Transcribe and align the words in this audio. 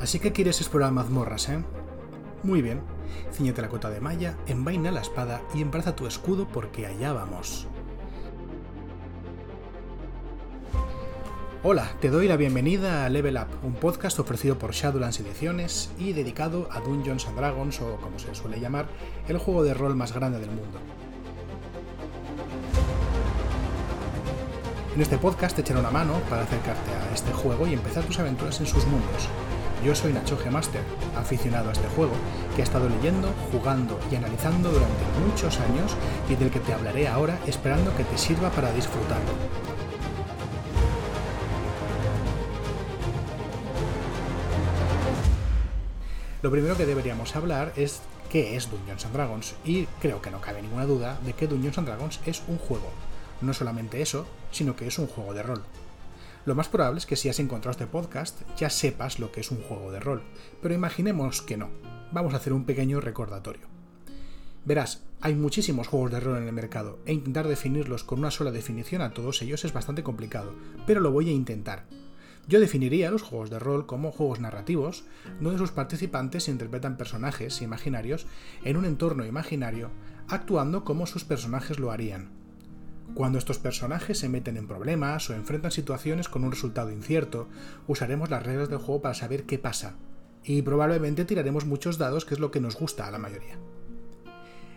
Así 0.00 0.18
que 0.18 0.32
quieres 0.32 0.60
explorar 0.60 0.92
mazmorras, 0.92 1.50
¿eh? 1.50 1.62
Muy 2.42 2.62
bien. 2.62 2.80
Ciñete 3.32 3.60
la 3.60 3.68
cota 3.68 3.90
de 3.90 4.00
malla, 4.00 4.36
envaina 4.46 4.90
la 4.90 5.02
espada 5.02 5.42
y 5.54 5.60
embraza 5.60 5.94
tu 5.94 6.06
escudo 6.06 6.48
porque 6.48 6.86
allá 6.86 7.12
vamos. 7.12 7.66
Hola, 11.62 11.90
te 12.00 12.08
doy 12.08 12.26
la 12.26 12.38
bienvenida 12.38 13.04
a 13.04 13.10
Level 13.10 13.36
Up, 13.36 13.48
un 13.62 13.74
podcast 13.74 14.18
ofrecido 14.18 14.58
por 14.58 14.72
Shadowlands 14.72 15.20
Ediciones 15.20 15.90
y 15.98 16.14
dedicado 16.14 16.68
a 16.72 16.80
Dungeons 16.80 17.26
and 17.26 17.36
Dragons, 17.36 17.82
o 17.82 17.96
como 17.96 18.18
se 18.18 18.34
suele 18.34 18.58
llamar, 18.58 18.86
el 19.28 19.36
juego 19.36 19.62
de 19.62 19.74
rol 19.74 19.94
más 19.94 20.14
grande 20.14 20.38
del 20.38 20.48
mundo. 20.48 20.78
En 24.94 25.02
este 25.02 25.18
podcast 25.18 25.54
te 25.54 25.60
echaré 25.60 25.78
una 25.78 25.90
mano 25.90 26.14
para 26.30 26.42
acercarte 26.42 26.90
a 26.90 27.14
este 27.14 27.32
juego 27.34 27.66
y 27.66 27.74
empezar 27.74 28.02
tus 28.04 28.18
aventuras 28.18 28.58
en 28.60 28.66
sus 28.66 28.86
mundos. 28.86 29.28
Yo 29.84 29.94
soy 29.94 30.12
Nacho 30.12 30.38
G. 30.38 30.50
Master, 30.50 30.82
aficionado 31.16 31.70
a 31.70 31.72
este 31.72 31.88
juego, 31.88 32.12
que 32.54 32.60
he 32.60 32.64
estado 32.64 32.86
leyendo, 32.86 33.32
jugando 33.50 33.98
y 34.10 34.16
analizando 34.16 34.70
durante 34.70 35.04
muchos 35.26 35.58
años 35.58 35.96
y 36.28 36.34
del 36.34 36.50
que 36.50 36.60
te 36.60 36.74
hablaré 36.74 37.08
ahora 37.08 37.38
esperando 37.46 37.96
que 37.96 38.04
te 38.04 38.18
sirva 38.18 38.50
para 38.50 38.72
disfrutarlo. 38.72 39.32
Lo 46.42 46.50
primero 46.50 46.76
que 46.76 46.84
deberíamos 46.84 47.34
hablar 47.34 47.72
es 47.76 48.02
qué 48.28 48.56
es 48.56 48.70
Dungeons 48.70 49.06
and 49.06 49.14
Dragons, 49.14 49.54
y 49.64 49.86
creo 50.00 50.20
que 50.20 50.30
no 50.30 50.42
cabe 50.42 50.60
ninguna 50.60 50.84
duda 50.84 51.18
de 51.24 51.32
que 51.32 51.46
Dungeons 51.46 51.78
and 51.78 51.88
Dragons 51.88 52.20
es 52.26 52.42
un 52.48 52.58
juego. 52.58 52.90
No 53.40 53.54
solamente 53.54 54.02
eso, 54.02 54.26
sino 54.50 54.76
que 54.76 54.86
es 54.86 54.98
un 54.98 55.06
juego 55.06 55.32
de 55.32 55.42
rol. 55.42 55.62
Lo 56.46 56.54
más 56.54 56.68
probable 56.68 56.98
es 56.98 57.06
que 57.06 57.16
si 57.16 57.28
has 57.28 57.38
encontrado 57.38 57.72
este 57.72 57.86
podcast 57.86 58.40
ya 58.56 58.70
sepas 58.70 59.18
lo 59.18 59.30
que 59.30 59.40
es 59.40 59.50
un 59.50 59.60
juego 59.60 59.92
de 59.92 60.00
rol, 60.00 60.22
pero 60.62 60.74
imaginemos 60.74 61.42
que 61.42 61.58
no. 61.58 61.68
Vamos 62.12 62.32
a 62.32 62.38
hacer 62.38 62.54
un 62.54 62.64
pequeño 62.64 63.00
recordatorio. 63.00 63.68
Verás, 64.64 65.02
hay 65.20 65.34
muchísimos 65.34 65.86
juegos 65.86 66.10
de 66.10 66.20
rol 66.20 66.38
en 66.38 66.46
el 66.46 66.52
mercado 66.54 66.98
e 67.04 67.12
intentar 67.12 67.46
definirlos 67.46 68.04
con 68.04 68.20
una 68.20 68.30
sola 68.30 68.52
definición 68.52 69.02
a 69.02 69.12
todos 69.12 69.42
ellos 69.42 69.66
es 69.66 69.74
bastante 69.74 70.02
complicado, 70.02 70.54
pero 70.86 71.00
lo 71.00 71.12
voy 71.12 71.28
a 71.28 71.32
intentar. 71.32 71.84
Yo 72.48 72.58
definiría 72.58 73.10
los 73.10 73.22
juegos 73.22 73.50
de 73.50 73.58
rol 73.58 73.84
como 73.84 74.10
juegos 74.10 74.40
narrativos, 74.40 75.04
donde 75.40 75.58
sus 75.58 75.72
participantes 75.72 76.48
interpretan 76.48 76.96
personajes 76.96 77.60
imaginarios 77.60 78.26
en 78.64 78.78
un 78.78 78.86
entorno 78.86 79.26
imaginario, 79.26 79.90
actuando 80.26 80.84
como 80.84 81.06
sus 81.06 81.24
personajes 81.24 81.78
lo 81.78 81.90
harían, 81.90 82.39
cuando 83.14 83.38
estos 83.38 83.58
personajes 83.58 84.18
se 84.18 84.28
meten 84.28 84.56
en 84.56 84.66
problemas 84.66 85.28
o 85.28 85.34
enfrentan 85.34 85.70
situaciones 85.70 86.28
con 86.28 86.44
un 86.44 86.52
resultado 86.52 86.90
incierto, 86.90 87.48
usaremos 87.86 88.30
las 88.30 88.44
reglas 88.44 88.68
del 88.68 88.78
juego 88.78 89.02
para 89.02 89.14
saber 89.14 89.44
qué 89.44 89.58
pasa, 89.58 89.96
y 90.44 90.62
probablemente 90.62 91.24
tiraremos 91.24 91.66
muchos 91.66 91.98
dados, 91.98 92.24
que 92.24 92.34
es 92.34 92.40
lo 92.40 92.50
que 92.50 92.60
nos 92.60 92.76
gusta 92.76 93.06
a 93.06 93.10
la 93.10 93.18
mayoría. 93.18 93.58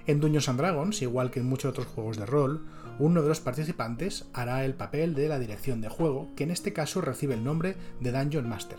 En 0.05 0.19
Dungeons 0.19 0.49
and 0.49 0.59
Dragons, 0.59 1.01
igual 1.01 1.31
que 1.31 1.39
en 1.39 1.45
muchos 1.45 1.69
otros 1.71 1.87
juegos 1.87 2.17
de 2.17 2.25
rol, 2.25 2.65
uno 2.99 3.21
de 3.21 3.29
los 3.29 3.39
participantes 3.39 4.25
hará 4.33 4.65
el 4.65 4.73
papel 4.73 5.15
de 5.15 5.29
la 5.29 5.39
dirección 5.39 5.79
de 5.79 5.89
juego, 5.89 6.29
que 6.35 6.43
en 6.43 6.51
este 6.51 6.73
caso 6.73 6.99
recibe 6.99 7.35
el 7.35 7.43
nombre 7.43 7.77
de 8.01 8.11
Dungeon 8.11 8.49
Master. 8.49 8.77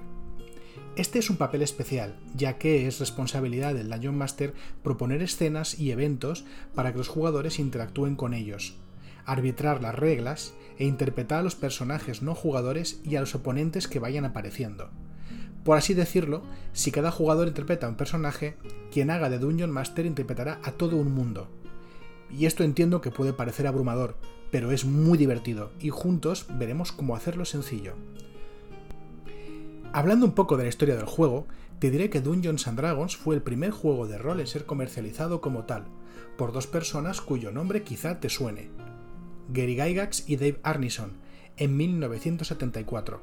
Este 0.96 1.18
es 1.18 1.30
un 1.30 1.36
papel 1.36 1.62
especial, 1.62 2.16
ya 2.36 2.58
que 2.58 2.86
es 2.86 3.00
responsabilidad 3.00 3.74
del 3.74 3.88
Dungeon 3.88 4.16
Master 4.16 4.54
proponer 4.82 5.22
escenas 5.22 5.78
y 5.78 5.90
eventos 5.90 6.44
para 6.74 6.92
que 6.92 6.98
los 6.98 7.08
jugadores 7.08 7.58
interactúen 7.58 8.16
con 8.16 8.34
ellos, 8.34 8.76
arbitrar 9.26 9.82
las 9.82 9.94
reglas 9.94 10.54
e 10.78 10.84
interpretar 10.84 11.40
a 11.40 11.42
los 11.42 11.54
personajes 11.54 12.22
no 12.22 12.34
jugadores 12.34 13.00
y 13.04 13.16
a 13.16 13.20
los 13.20 13.34
oponentes 13.34 13.88
que 13.88 13.98
vayan 13.98 14.24
apareciendo. 14.24 14.90
Por 15.64 15.78
así 15.78 15.94
decirlo, 15.94 16.42
si 16.72 16.90
cada 16.90 17.10
jugador 17.10 17.48
interpreta 17.48 17.86
a 17.86 17.90
un 17.90 17.96
personaje, 17.96 18.56
quien 18.92 19.10
haga 19.10 19.30
de 19.30 19.38
Dungeon 19.38 19.70
Master 19.70 20.04
interpretará 20.04 20.60
a 20.62 20.72
todo 20.72 20.96
un 20.96 21.12
mundo. 21.12 21.48
Y 22.30 22.46
esto 22.46 22.64
entiendo 22.64 23.00
que 23.00 23.10
puede 23.10 23.32
parecer 23.32 23.66
abrumador, 23.66 24.16
pero 24.50 24.72
es 24.72 24.84
muy 24.84 25.16
divertido 25.16 25.72
y 25.80 25.88
juntos 25.88 26.46
veremos 26.58 26.92
cómo 26.92 27.16
hacerlo 27.16 27.44
sencillo. 27.44 27.94
Hablando 29.92 30.26
un 30.26 30.32
poco 30.32 30.56
de 30.56 30.64
la 30.64 30.68
historia 30.68 30.96
del 30.96 31.06
juego, 31.06 31.46
te 31.78 31.90
diré 31.90 32.10
que 32.10 32.20
Dungeons 32.20 32.66
and 32.66 32.78
Dragons 32.78 33.16
fue 33.16 33.34
el 33.34 33.42
primer 33.42 33.70
juego 33.70 34.06
de 34.06 34.18
rol 34.18 34.40
en 34.40 34.46
ser 34.46 34.66
comercializado 34.66 35.40
como 35.40 35.64
tal, 35.64 35.84
por 36.36 36.52
dos 36.52 36.66
personas 36.66 37.20
cuyo 37.20 37.52
nombre 37.52 37.84
quizá 37.84 38.20
te 38.20 38.28
suene, 38.28 38.70
Gary 39.48 39.76
Gygax 39.76 40.28
y 40.28 40.36
Dave 40.36 40.60
Arneson, 40.62 41.12
en 41.56 41.76
1974. 41.76 43.20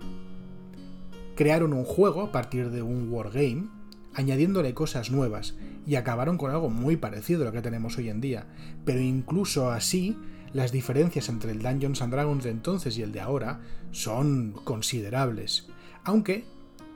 Crearon 1.36 1.74
un 1.74 1.84
juego 1.84 2.22
a 2.22 2.32
partir 2.32 2.70
de 2.70 2.82
un 2.82 3.12
wargame, 3.12 3.70
añadiéndole 4.14 4.74
cosas 4.74 5.12
nuevas, 5.12 5.56
y 5.88 5.96
acabaron 5.96 6.38
con 6.38 6.52
algo 6.52 6.70
muy 6.70 6.98
parecido 6.98 7.42
a 7.42 7.46
lo 7.46 7.52
que 7.52 7.62
tenemos 7.62 7.98
hoy 7.98 8.10
en 8.10 8.22
día, 8.22 8.48
pero 8.86 9.00
incluso 9.00 9.72
así, 9.72 10.18
las 10.54 10.72
diferencias 10.72 11.30
entre 11.30 11.52
el 11.52 11.62
Dungeons 11.62 12.02
and 12.02 12.14
Dragons 12.14 12.44
de 12.44 12.52
entonces 12.52 12.98
y 12.98 13.02
el 13.02 13.12
de 13.12 13.22
ahora 13.22 13.62
son 13.92 14.52
considerables, 14.64 15.70
aunque 16.04 16.46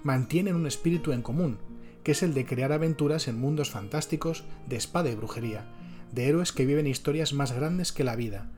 mantienen 0.04 0.56
un 0.56 0.68
espíritu 0.68 1.14
en 1.14 1.22
común, 1.22 1.58
que 2.04 2.12
es 2.12 2.22
el 2.22 2.34
de 2.34 2.46
crear 2.46 2.72
aventuras 2.72 3.28
en 3.28 3.40
mundos 3.40 3.72
fantásticos 3.72 4.44
de 4.68 4.76
espada 4.76 5.10
y 5.10 5.16
brujería, 5.16 5.66
de 6.14 6.28
héroes 6.28 6.52
que 6.52 6.66
viven 6.66 6.86
historias 6.86 7.34
más 7.34 7.52
grandes 7.52 7.92
que 7.92 8.04
la 8.04 8.16
vida, 8.16 8.52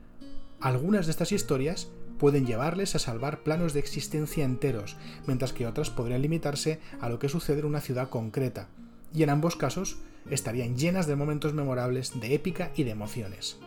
algunas 0.60 1.06
de 1.06 1.12
estas 1.12 1.32
historias 1.32 1.88
pueden 2.18 2.46
llevarles 2.46 2.94
a 2.94 2.98
salvar 2.98 3.42
planos 3.42 3.72
de 3.72 3.80
existencia 3.80 4.44
enteros, 4.44 4.96
mientras 5.26 5.52
que 5.52 5.66
otras 5.66 5.90
podrían 5.90 6.22
limitarse 6.22 6.80
a 7.00 7.08
lo 7.08 7.18
que 7.18 7.28
sucede 7.28 7.60
en 7.60 7.66
una 7.66 7.80
ciudad 7.80 8.08
concreta, 8.08 8.68
y 9.14 9.22
en 9.22 9.30
ambos 9.30 9.56
casos 9.56 9.98
estarían 10.28 10.76
llenas 10.76 11.06
de 11.06 11.16
momentos 11.16 11.54
memorables 11.54 12.20
de 12.20 12.34
épica 12.34 12.72
y 12.74 12.84
de 12.84 12.90
emociones. 12.90 13.58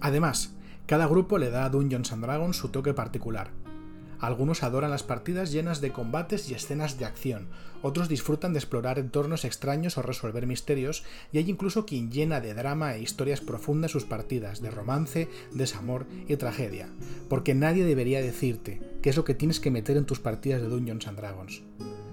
Además, 0.00 0.54
cada 0.86 1.06
grupo 1.06 1.36
le 1.36 1.50
da 1.50 1.64
a 1.64 1.68
Dungeons 1.68 2.12
and 2.12 2.24
Dragons 2.24 2.56
su 2.56 2.68
toque 2.68 2.94
particular, 2.94 3.50
algunos 4.20 4.62
adoran 4.62 4.90
las 4.90 5.02
partidas 5.02 5.50
llenas 5.50 5.80
de 5.80 5.92
combates 5.92 6.50
y 6.50 6.54
escenas 6.54 6.98
de 6.98 7.06
acción, 7.06 7.48
otros 7.82 8.08
disfrutan 8.08 8.52
de 8.52 8.58
explorar 8.58 8.98
entornos 8.98 9.44
extraños 9.44 9.96
o 9.96 10.02
resolver 10.02 10.46
misterios, 10.46 11.04
y 11.32 11.38
hay 11.38 11.50
incluso 11.50 11.86
quien 11.86 12.10
llena 12.10 12.40
de 12.40 12.54
drama 12.54 12.94
e 12.94 13.02
historias 13.02 13.40
profundas 13.40 13.90
sus 13.90 14.04
partidas, 14.04 14.60
de 14.60 14.70
romance, 14.70 15.28
desamor 15.52 16.06
y 16.28 16.36
tragedia, 16.36 16.88
porque 17.28 17.54
nadie 17.54 17.84
debería 17.84 18.20
decirte 18.20 18.80
qué 19.02 19.10
es 19.10 19.16
lo 19.16 19.24
que 19.24 19.34
tienes 19.34 19.60
que 19.60 19.70
meter 19.70 19.96
en 19.96 20.04
tus 20.04 20.20
partidas 20.20 20.60
de 20.60 20.68
Dungeons 20.68 21.06
and 21.06 21.18
Dragons. 21.18 21.62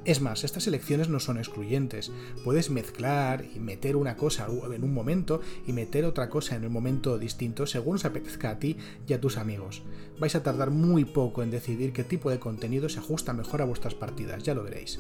Es 0.08 0.22
más, 0.22 0.46
estas 0.46 0.66
elecciones 0.68 1.10
no 1.10 1.20
son 1.20 1.38
excluyentes. 1.38 2.14
Puedes 2.46 2.70
mezclar 2.70 3.44
y 3.54 3.60
meter 3.60 3.98
una 3.98 4.16
cosa 4.16 4.48
en 4.74 4.86
un 4.86 4.94
momento 4.94 5.42
y 5.68 5.74
meter 5.74 6.06
otra 6.06 6.30
cosa 6.30 6.56
en 6.56 6.66
un 6.66 6.72
momento 6.72 7.18
distinto 7.20 7.68
según 7.68 7.96
os 7.96 8.06
apetezca 8.06 8.52
a 8.52 8.58
ti 8.58 8.78
y 9.06 9.12
a 9.12 9.20
tus 9.20 9.36
amigos. 9.36 9.84
Vais 10.18 10.34
a 10.34 10.44
tardar 10.44 10.72
muy 10.72 11.04
poco 11.04 11.44
en 11.44 11.52
decidir 11.52 11.92
qué 11.92 12.06
tipo 12.06 12.30
de 12.30 12.40
contenido 12.40 12.88
se 12.88 13.00
ajusta 13.00 13.34
mejor 13.34 13.62
a 13.62 13.66
vuestras 13.66 13.96
partidas, 13.96 14.44
ya 14.44 14.56
lo 14.56 14.64
veréis. 14.64 14.98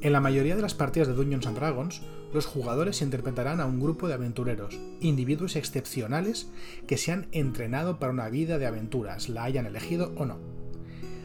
En 0.00 0.12
la 0.12 0.20
mayoría 0.20 0.54
de 0.54 0.62
las 0.62 0.74
partidas 0.74 1.08
de 1.08 1.14
Dungeons 1.14 1.52
Dragons, 1.56 2.02
los 2.32 2.46
jugadores 2.46 3.02
interpretarán 3.02 3.60
a 3.60 3.66
un 3.66 3.80
grupo 3.80 4.06
de 4.06 4.14
aventureros, 4.14 4.78
individuos 5.00 5.56
excepcionales 5.56 6.48
que 6.86 6.98
se 6.98 7.10
han 7.10 7.26
entrenado 7.32 7.98
para 7.98 8.12
una 8.12 8.28
vida 8.28 8.58
de 8.58 8.66
aventuras, 8.66 9.28
la 9.28 9.42
hayan 9.42 9.66
elegido 9.66 10.12
o 10.16 10.24
no. 10.24 10.51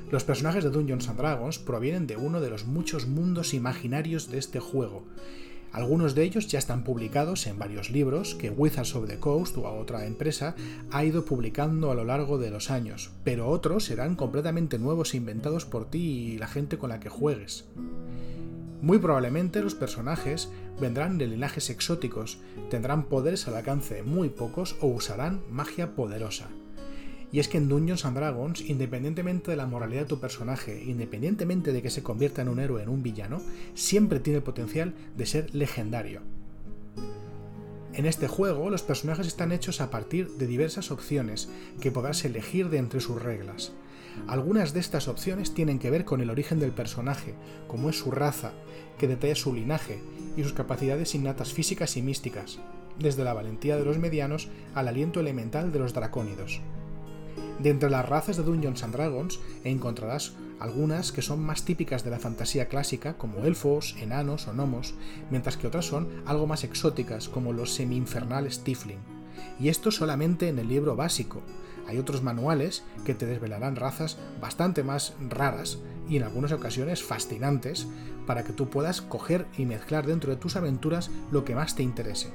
Los 0.09 0.23
personajes 0.23 0.63
de 0.63 0.69
Dungeons 0.69 1.09
and 1.09 1.19
Dragons 1.19 1.59
provienen 1.59 2.07
de 2.07 2.15
uno 2.15 2.39
de 2.39 2.49
los 2.49 2.65
muchos 2.65 3.07
mundos 3.07 3.53
imaginarios 3.53 4.31
de 4.31 4.37
este 4.37 4.61
juego. 4.61 5.03
Algunos 5.73 6.15
de 6.15 6.23
ellos 6.23 6.47
ya 6.47 6.59
están 6.59 6.85
publicados 6.85 7.45
en 7.45 7.59
varios 7.59 7.89
libros 7.89 8.33
que 8.33 8.49
Wizards 8.49 8.95
of 8.95 9.09
the 9.09 9.19
Coast 9.19 9.57
o 9.57 9.69
otra 9.69 10.05
empresa 10.05 10.55
ha 10.91 11.03
ido 11.03 11.25
publicando 11.25 11.91
a 11.91 11.95
lo 11.95 12.05
largo 12.05 12.37
de 12.37 12.49
los 12.49 12.71
años, 12.71 13.11
pero 13.25 13.49
otros 13.49 13.83
serán 13.83 14.15
completamente 14.15 14.79
nuevos 14.79 15.13
e 15.13 15.17
inventados 15.17 15.65
por 15.65 15.89
ti 15.89 15.99
y 15.99 16.37
la 16.37 16.47
gente 16.47 16.77
con 16.77 16.89
la 16.89 17.01
que 17.01 17.09
juegues. 17.09 17.65
Muy 18.81 18.99
probablemente 18.99 19.61
los 19.61 19.75
personajes 19.75 20.49
vendrán 20.79 21.17
de 21.17 21.27
linajes 21.27 21.69
exóticos, 21.69 22.39
tendrán 22.69 23.03
poderes 23.03 23.45
al 23.49 23.55
alcance 23.55 23.95
de 23.95 24.03
muy 24.03 24.29
pocos 24.29 24.77
o 24.79 24.87
usarán 24.87 25.41
magia 25.49 25.95
poderosa. 25.95 26.47
Y 27.31 27.39
es 27.39 27.47
que 27.47 27.57
en 27.57 27.67
Dungeons 27.67 28.05
and 28.05 28.17
Dragons, 28.17 28.61
independientemente 28.61 29.51
de 29.51 29.57
la 29.57 29.65
moralidad 29.65 30.01
de 30.01 30.07
tu 30.07 30.19
personaje, 30.19 30.81
independientemente 30.85 31.73
de 31.73 31.81
que 31.81 31.89
se 31.89 32.03
convierta 32.03 32.41
en 32.41 32.47
un 32.47 32.59
héroe 32.59 32.81
en 32.81 32.89
un 32.89 33.03
villano, 33.03 33.41
siempre 33.73 34.19
tiene 34.19 34.37
el 34.37 34.43
potencial 34.43 34.93
de 35.17 35.25
ser 35.25 35.53
legendario. 35.53 36.21
En 37.93 38.05
este 38.05 38.27
juego, 38.27 38.69
los 38.69 38.83
personajes 38.83 39.25
están 39.25 39.51
hechos 39.51 39.81
a 39.81 39.89
partir 39.89 40.29
de 40.37 40.45
diversas 40.45 40.91
opciones 40.91 41.49
que 41.81 41.91
podrás 41.91 42.23
elegir 42.25 42.69
de 42.69 42.77
entre 42.77 43.01
sus 43.01 43.21
reglas. 43.21 43.73
Algunas 44.27 44.73
de 44.73 44.79
estas 44.79 45.07
opciones 45.07 45.53
tienen 45.53 45.79
que 45.79 45.89
ver 45.89 46.05
con 46.05 46.21
el 46.21 46.29
origen 46.29 46.59
del 46.59 46.71
personaje, 46.71 47.33
como 47.67 47.89
es 47.89 47.97
su 47.97 48.11
raza, 48.11 48.51
que 48.97 49.07
detalla 49.07 49.35
su 49.35 49.53
linaje 49.53 49.99
y 50.35 50.43
sus 50.43 50.53
capacidades 50.53 51.13
innatas 51.15 51.53
físicas 51.53 51.97
y 51.97 52.01
místicas, 52.01 52.59
desde 52.99 53.23
la 53.23 53.33
valentía 53.33 53.77
de 53.77 53.85
los 53.85 53.97
medianos 53.97 54.47
al 54.75 54.87
aliento 54.87 55.19
elemental 55.19 55.71
de 55.71 55.79
los 55.79 55.93
dracónidos. 55.93 56.61
De 57.59 57.71
entre 57.71 57.89
las 57.89 58.07
razas 58.07 58.37
de 58.37 58.43
Dungeons 58.43 58.83
and 58.83 58.93
Dragons 58.93 59.39
encontrarás 59.63 60.33
algunas 60.59 61.11
que 61.11 61.21
son 61.21 61.43
más 61.43 61.63
típicas 61.63 62.03
de 62.03 62.11
la 62.11 62.19
fantasía 62.19 62.67
clásica, 62.67 63.17
como 63.17 63.45
elfos, 63.45 63.95
enanos 63.99 64.47
o 64.47 64.53
gnomos, 64.53 64.95
mientras 65.31 65.57
que 65.57 65.67
otras 65.67 65.85
son 65.85 66.07
algo 66.25 66.47
más 66.47 66.63
exóticas, 66.63 67.29
como 67.29 67.53
los 67.53 67.73
semi-infernales 67.73 68.63
Tifling. 68.63 68.99
Y 69.59 69.69
esto 69.69 69.91
solamente 69.91 70.49
en 70.49 70.59
el 70.59 70.67
libro 70.67 70.95
básico. 70.95 71.41
Hay 71.87 71.97
otros 71.97 72.21
manuales 72.21 72.83
que 73.05 73.13
te 73.13 73.25
desvelarán 73.25 73.75
razas 73.75 74.17
bastante 74.41 74.83
más 74.83 75.15
raras 75.29 75.79
y 76.09 76.17
en 76.17 76.23
algunas 76.23 76.51
ocasiones 76.51 77.03
fascinantes 77.03 77.87
para 78.25 78.43
que 78.43 78.53
tú 78.53 78.69
puedas 78.69 79.01
coger 79.01 79.47
y 79.57 79.65
mezclar 79.65 80.05
dentro 80.05 80.31
de 80.31 80.37
tus 80.37 80.55
aventuras 80.55 81.09
lo 81.31 81.45
que 81.45 81.55
más 81.55 81.75
te 81.75 81.83
interese. 81.83 82.29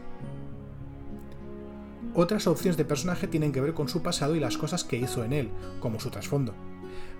Otras 2.14 2.46
opciones 2.46 2.76
de 2.76 2.84
personaje 2.84 3.26
tienen 3.26 3.52
que 3.52 3.62
ver 3.62 3.72
con 3.72 3.88
su 3.88 4.02
pasado 4.02 4.36
y 4.36 4.40
las 4.40 4.58
cosas 4.58 4.84
que 4.84 4.98
hizo 4.98 5.24
en 5.24 5.32
él, 5.32 5.48
como 5.80 5.98
su 5.98 6.10
trasfondo. 6.10 6.54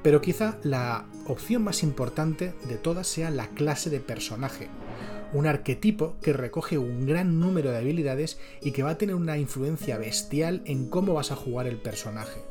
Pero 0.03 0.21
quizá 0.21 0.59
la 0.65 1.06
opción 1.27 1.65
más 1.65 1.83
importante 1.83 2.53
de 2.69 2.77
todas 2.77 3.06
sea 3.06 3.31
la 3.31 3.49
clase 3.49 3.89
de 3.89 4.00
personaje, 4.00 4.69
un 5.33 5.47
arquetipo 5.47 6.17
que 6.21 6.35
recoge 6.35 6.77
un 6.77 7.06
gran 7.06 7.41
número 7.41 7.71
de 7.71 7.79
habilidades 7.79 8.39
y 8.61 8.73
que 8.73 8.83
va 8.83 8.91
a 8.91 8.99
tener 8.99 9.15
una 9.15 9.39
influencia 9.39 9.97
bestial 9.97 10.61
en 10.67 10.91
cómo 10.91 11.15
vas 11.15 11.33
a 11.33 11.37
jugar 11.37 11.67
el 11.67 11.79
personaje. 11.79 12.43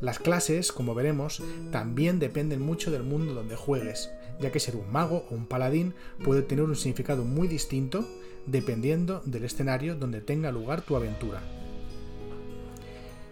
Las 0.00 0.18
clases, 0.18 0.72
como 0.72 0.94
veremos, 0.94 1.42
también 1.70 2.18
dependen 2.18 2.62
mucho 2.62 2.90
del 2.90 3.04
mundo 3.04 3.34
donde 3.34 3.54
juegues, 3.54 4.10
ya 4.40 4.50
que 4.50 4.58
ser 4.58 4.74
un 4.74 4.90
mago 4.90 5.26
o 5.30 5.34
un 5.34 5.46
paladín 5.46 5.94
puede 6.24 6.42
tener 6.42 6.64
un 6.64 6.74
significado 6.74 7.24
muy 7.24 7.46
distinto 7.46 8.08
dependiendo 8.46 9.22
del 9.24 9.44
escenario 9.44 9.94
donde 9.94 10.20
tenga 10.20 10.50
lugar 10.50 10.80
tu 10.80 10.96
aventura. 10.96 11.59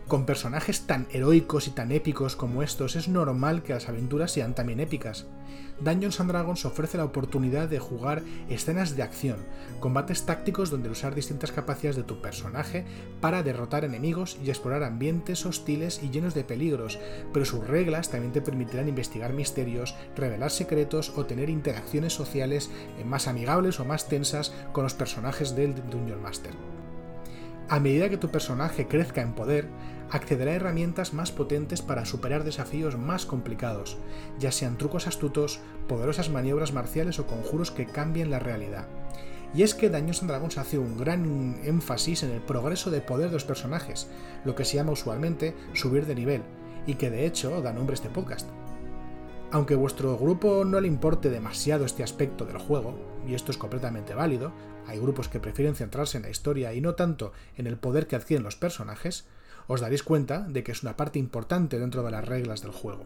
Con 0.08 0.24
personajes 0.24 0.86
tan 0.86 1.06
heroicos 1.12 1.68
y 1.68 1.70
tan 1.72 1.92
épicos 1.92 2.34
como 2.34 2.62
estos, 2.62 2.96
es 2.96 3.08
normal 3.08 3.62
que 3.62 3.74
las 3.74 3.90
aventuras 3.90 4.32
sean 4.32 4.54
también 4.54 4.80
épicas. 4.80 5.26
Dungeons 5.80 6.18
and 6.18 6.30
Dragons 6.30 6.64
ofrece 6.64 6.96
la 6.96 7.04
oportunidad 7.04 7.68
de 7.68 7.78
jugar 7.78 8.22
escenas 8.48 8.96
de 8.96 9.02
acción, 9.02 9.36
combates 9.80 10.24
tácticos 10.24 10.70
donde 10.70 10.88
usar 10.88 11.14
distintas 11.14 11.52
capacidades 11.52 11.96
de 11.96 12.04
tu 12.04 12.22
personaje 12.22 12.86
para 13.20 13.42
derrotar 13.42 13.84
enemigos 13.84 14.38
y 14.42 14.48
explorar 14.48 14.82
ambientes 14.82 15.44
hostiles 15.44 16.00
y 16.02 16.08
llenos 16.08 16.32
de 16.32 16.42
peligros, 16.42 16.98
pero 17.34 17.44
sus 17.44 17.66
reglas 17.66 18.10
también 18.10 18.32
te 18.32 18.40
permitirán 18.40 18.88
investigar 18.88 19.34
misterios, 19.34 19.94
revelar 20.16 20.50
secretos 20.50 21.12
o 21.16 21.26
tener 21.26 21.50
interacciones 21.50 22.14
sociales 22.14 22.70
más 23.04 23.28
amigables 23.28 23.78
o 23.78 23.84
más 23.84 24.08
tensas 24.08 24.54
con 24.72 24.84
los 24.84 24.94
personajes 24.94 25.54
del 25.54 25.74
Dungeon 25.90 26.22
Master. 26.22 26.52
A 27.70 27.80
medida 27.80 28.08
que 28.08 28.16
tu 28.16 28.30
personaje 28.30 28.86
crezca 28.88 29.20
en 29.20 29.34
poder, 29.34 29.68
accederá 30.10 30.52
a 30.52 30.54
herramientas 30.54 31.12
más 31.12 31.32
potentes 31.32 31.82
para 31.82 32.04
superar 32.04 32.44
desafíos 32.44 32.96
más 32.96 33.26
complicados, 33.26 33.96
ya 34.38 34.52
sean 34.52 34.78
trucos 34.78 35.06
astutos, 35.06 35.60
poderosas 35.86 36.30
maniobras 36.30 36.72
marciales 36.72 37.18
o 37.18 37.26
conjuros 37.26 37.70
que 37.70 37.86
cambien 37.86 38.30
la 38.30 38.38
realidad. 38.38 38.86
Y 39.54 39.62
es 39.62 39.74
que 39.74 39.88
Dungeons 39.88 40.26
Dragons 40.26 40.58
hace 40.58 40.78
un 40.78 40.98
gran 40.98 41.58
énfasis 41.64 42.22
en 42.22 42.30
el 42.30 42.40
progreso 42.40 42.90
de 42.90 43.00
poder 43.00 43.28
de 43.28 43.34
los 43.34 43.44
personajes, 43.44 44.08
lo 44.44 44.54
que 44.54 44.64
se 44.64 44.76
llama 44.76 44.92
usualmente 44.92 45.54
subir 45.72 46.06
de 46.06 46.14
nivel, 46.14 46.42
y 46.86 46.94
que 46.94 47.10
de 47.10 47.26
hecho 47.26 47.60
da 47.62 47.72
nombre 47.72 47.94
a 47.94 47.96
este 47.96 48.10
podcast. 48.10 48.48
Aunque 49.50 49.74
a 49.74 49.78
vuestro 49.78 50.18
grupo 50.18 50.66
no 50.66 50.78
le 50.80 50.88
importe 50.88 51.30
demasiado 51.30 51.86
este 51.86 52.02
aspecto 52.02 52.44
del 52.44 52.58
juego, 52.58 52.98
y 53.26 53.34
esto 53.34 53.50
es 53.50 53.56
completamente 53.56 54.14
válido, 54.14 54.52
hay 54.86 54.98
grupos 54.98 55.28
que 55.28 55.40
prefieren 55.40 55.74
centrarse 55.74 56.18
en 56.18 56.24
la 56.24 56.30
historia 56.30 56.74
y 56.74 56.82
no 56.82 56.94
tanto 56.94 57.32
en 57.56 57.66
el 57.66 57.78
poder 57.78 58.06
que 58.06 58.16
adquieren 58.16 58.44
los 58.44 58.56
personajes, 58.56 59.26
os 59.68 59.80
daréis 59.80 60.02
cuenta 60.02 60.40
de 60.48 60.64
que 60.64 60.72
es 60.72 60.82
una 60.82 60.96
parte 60.96 61.20
importante 61.20 61.78
dentro 61.78 62.02
de 62.02 62.10
las 62.10 62.26
reglas 62.26 62.62
del 62.62 62.72
juego. 62.72 63.04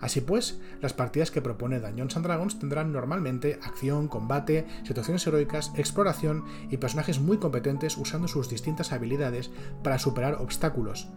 Así 0.00 0.20
pues, 0.20 0.60
las 0.80 0.92
partidas 0.92 1.30
que 1.30 1.42
propone 1.42 1.80
Dungeons 1.80 2.16
and 2.16 2.26
Dragons 2.26 2.58
tendrán 2.58 2.92
normalmente 2.92 3.58
acción, 3.62 4.08
combate, 4.08 4.66
situaciones 4.84 5.26
heroicas, 5.26 5.72
exploración 5.76 6.44
y 6.70 6.76
personajes 6.76 7.18
muy 7.18 7.38
competentes 7.38 7.96
usando 7.96 8.28
sus 8.28 8.48
distintas 8.48 8.92
habilidades 8.92 9.50
para 9.82 9.98
superar 9.98 10.34
obstáculos. 10.34 11.08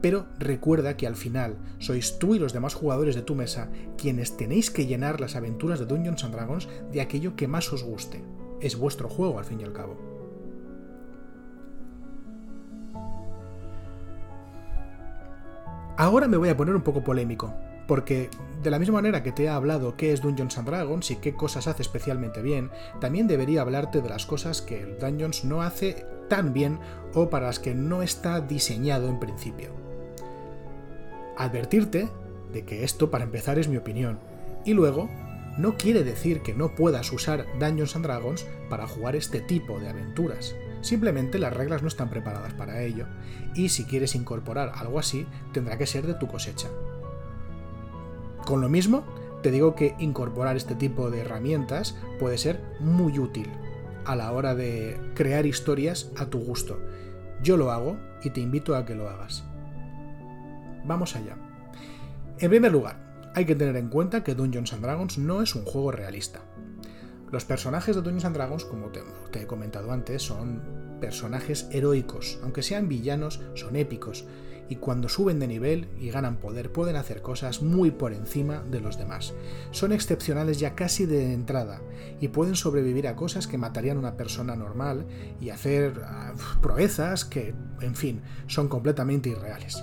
Pero 0.00 0.26
recuerda 0.38 0.96
que 0.96 1.06
al 1.06 1.14
final 1.14 1.58
sois 1.78 2.18
tú 2.18 2.34
y 2.34 2.38
los 2.38 2.52
demás 2.52 2.74
jugadores 2.74 3.14
de 3.14 3.22
tu 3.22 3.34
mesa 3.34 3.70
quienes 3.96 4.36
tenéis 4.36 4.70
que 4.70 4.86
llenar 4.86 5.20
las 5.20 5.36
aventuras 5.36 5.78
de 5.78 5.86
Dungeons 5.86 6.24
and 6.24 6.34
Dragons 6.34 6.68
de 6.90 7.00
aquello 7.00 7.36
que 7.36 7.48
más 7.48 7.72
os 7.72 7.84
guste 7.84 8.24
es 8.60 8.76
vuestro 8.76 9.08
juego 9.08 9.38
al 9.38 9.44
fin 9.44 9.60
y 9.60 9.64
al 9.64 9.72
cabo. 9.72 10.11
Ahora 15.96 16.26
me 16.26 16.36
voy 16.36 16.48
a 16.48 16.56
poner 16.56 16.74
un 16.74 16.82
poco 16.82 17.04
polémico, 17.04 17.52
porque 17.86 18.30
de 18.62 18.70
la 18.70 18.78
misma 18.78 18.94
manera 18.94 19.22
que 19.22 19.32
te 19.32 19.44
he 19.44 19.48
hablado 19.48 19.96
qué 19.96 20.12
es 20.12 20.22
Dungeons 20.22 20.56
and 20.56 20.68
Dragons 20.68 21.10
y 21.10 21.16
qué 21.16 21.34
cosas 21.34 21.66
hace 21.66 21.82
especialmente 21.82 22.40
bien, 22.40 22.70
también 23.00 23.26
debería 23.26 23.60
hablarte 23.60 24.00
de 24.00 24.08
las 24.08 24.24
cosas 24.24 24.62
que 24.62 24.80
el 24.80 24.98
Dungeons 24.98 25.44
no 25.44 25.62
hace 25.62 26.06
tan 26.28 26.52
bien 26.54 26.78
o 27.14 27.28
para 27.28 27.46
las 27.46 27.58
que 27.58 27.74
no 27.74 28.02
está 28.02 28.40
diseñado 28.40 29.08
en 29.08 29.20
principio. 29.20 29.70
Advertirte 31.36 32.08
de 32.52 32.64
que 32.64 32.84
esto, 32.84 33.10
para 33.10 33.24
empezar, 33.24 33.58
es 33.58 33.68
mi 33.68 33.76
opinión, 33.76 34.18
y 34.64 34.72
luego 34.72 35.10
no 35.58 35.76
quiere 35.76 36.04
decir 36.04 36.40
que 36.40 36.54
no 36.54 36.74
puedas 36.74 37.12
usar 37.12 37.46
Dungeons 37.58 37.96
and 37.96 38.06
Dragons 38.06 38.46
para 38.70 38.86
jugar 38.86 39.16
este 39.16 39.40
tipo 39.40 39.78
de 39.78 39.90
aventuras. 39.90 40.54
Simplemente 40.82 41.38
las 41.38 41.54
reglas 41.54 41.80
no 41.80 41.88
están 41.88 42.10
preparadas 42.10 42.52
para 42.52 42.82
ello, 42.82 43.06
y 43.54 43.70
si 43.70 43.84
quieres 43.84 44.14
incorporar 44.14 44.72
algo 44.74 44.98
así, 44.98 45.26
tendrá 45.52 45.78
que 45.78 45.86
ser 45.86 46.06
de 46.06 46.14
tu 46.14 46.26
cosecha. 46.26 46.68
Con 48.44 48.60
lo 48.60 48.68
mismo, 48.68 49.04
te 49.42 49.50
digo 49.50 49.74
que 49.74 49.94
incorporar 49.98 50.56
este 50.56 50.74
tipo 50.74 51.10
de 51.10 51.20
herramientas 51.20 51.96
puede 52.18 52.36
ser 52.36 52.60
muy 52.80 53.18
útil 53.18 53.48
a 54.04 54.16
la 54.16 54.32
hora 54.32 54.54
de 54.54 55.00
crear 55.14 55.46
historias 55.46 56.10
a 56.16 56.26
tu 56.26 56.38
gusto. 56.38 56.78
Yo 57.42 57.56
lo 57.56 57.70
hago 57.70 57.96
y 58.22 58.30
te 58.30 58.40
invito 58.40 58.76
a 58.76 58.84
que 58.84 58.94
lo 58.94 59.08
hagas. 59.08 59.44
Vamos 60.84 61.14
allá. 61.16 61.36
En 62.38 62.50
primer 62.50 62.72
lugar, 62.72 63.30
hay 63.34 63.44
que 63.44 63.54
tener 63.54 63.76
en 63.76 63.88
cuenta 63.88 64.24
que 64.24 64.34
Dungeons 64.34 64.72
and 64.72 64.82
Dragons 64.82 65.18
no 65.18 65.42
es 65.42 65.54
un 65.54 65.64
juego 65.64 65.92
realista. 65.92 66.40
Los 67.32 67.46
personajes 67.46 67.96
de 67.96 68.02
Dungeons 68.02 68.26
and 68.26 68.36
Dragons, 68.36 68.66
como 68.66 68.90
te, 68.90 69.00
he 69.40 69.46
comentado 69.46 69.90
antes, 69.90 70.22
son 70.22 70.98
personajes 71.00 71.66
heroicos, 71.72 72.38
aunque 72.42 72.62
sean 72.62 72.90
villanos, 72.90 73.40
son 73.54 73.74
épicos, 73.74 74.26
y 74.68 74.76
cuando 74.76 75.08
suben 75.08 75.38
de 75.40 75.46
nivel 75.46 75.88
y 75.98 76.10
ganan 76.10 76.36
poder 76.36 76.70
pueden 76.70 76.94
hacer 76.94 77.22
cosas 77.22 77.62
muy 77.62 77.90
por 77.90 78.12
encima 78.12 78.60
de 78.70 78.80
los 78.80 78.98
demás. 78.98 79.32
Son 79.70 79.92
excepcionales 79.92 80.60
ya 80.60 80.74
casi 80.74 81.06
de 81.06 81.32
entrada 81.32 81.80
y 82.20 82.28
pueden 82.28 82.54
sobrevivir 82.54 83.08
a 83.08 83.16
cosas 83.16 83.46
que 83.46 83.56
matarían 83.56 83.96
a 83.96 84.00
una 84.00 84.16
persona 84.18 84.54
normal 84.54 85.06
y 85.40 85.48
hacer 85.48 86.02
ah, 86.04 86.34
proezas 86.60 87.24
que, 87.24 87.54
en 87.80 87.94
fin, 87.94 88.20
son 88.46 88.68
completamente 88.68 89.30
irreales. 89.30 89.82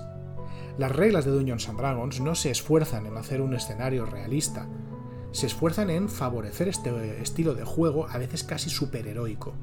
Las 0.78 0.94
reglas 0.94 1.24
de 1.24 1.32
Dungeons 1.32 1.68
and 1.68 1.78
Dragons 1.78 2.20
no 2.20 2.36
se 2.36 2.52
esfuerzan 2.52 3.06
en 3.06 3.16
hacer 3.16 3.40
un 3.40 3.54
escenario 3.54 4.06
realista, 4.06 4.68
se 5.32 5.46
esfuerzan 5.46 5.90
en 5.90 6.08
favorecer 6.08 6.68
este 6.68 7.20
estilo 7.22 7.54
de 7.54 7.64
juego 7.64 8.08
a 8.08 8.18
veces 8.18 8.44
casi 8.44 8.70
superheroico. 8.70 9.54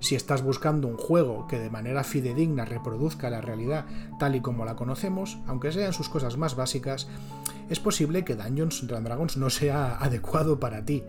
Si 0.00 0.14
estás 0.14 0.42
buscando 0.42 0.86
un 0.86 0.98
juego 0.98 1.46
que 1.46 1.58
de 1.58 1.70
manera 1.70 2.04
fidedigna 2.04 2.64
reproduzca 2.64 3.30
la 3.30 3.40
realidad 3.40 3.86
tal 4.18 4.36
y 4.36 4.40
como 4.40 4.64
la 4.64 4.76
conocemos, 4.76 5.38
aunque 5.46 5.72
sean 5.72 5.94
sus 5.94 6.08
cosas 6.08 6.36
más 6.36 6.56
básicas, 6.56 7.08
es 7.70 7.80
posible 7.80 8.24
que 8.24 8.34
Dungeons 8.34 8.82
and 8.82 9.06
Dragons 9.06 9.36
no 9.36 9.48
sea 9.48 9.96
adecuado 9.96 10.60
para 10.60 10.84
ti. 10.84 11.02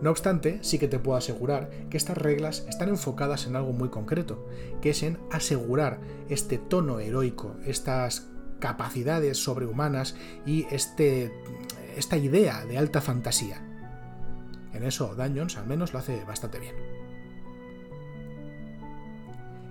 No 0.00 0.10
obstante, 0.10 0.58
sí 0.62 0.78
que 0.78 0.88
te 0.88 0.98
puedo 0.98 1.18
asegurar 1.18 1.70
que 1.90 1.96
estas 1.96 2.16
reglas 2.16 2.64
están 2.68 2.88
enfocadas 2.88 3.46
en 3.46 3.56
algo 3.56 3.72
muy 3.72 3.90
concreto, 3.90 4.48
que 4.80 4.90
es 4.90 5.02
en 5.02 5.18
asegurar 5.30 6.00
este 6.28 6.58
tono 6.58 6.98
heroico, 6.98 7.56
estas 7.66 8.26
capacidades 8.58 9.38
sobrehumanas 9.38 10.16
y 10.46 10.66
este, 10.70 11.32
esta 11.96 12.16
idea 12.16 12.64
de 12.66 12.78
alta 12.78 13.00
fantasía. 13.00 13.60
En 14.72 14.84
eso 14.84 15.14
Dungeons 15.14 15.56
al 15.56 15.66
menos 15.66 15.92
lo 15.92 15.98
hace 15.98 16.24
bastante 16.24 16.58
bien. 16.58 16.74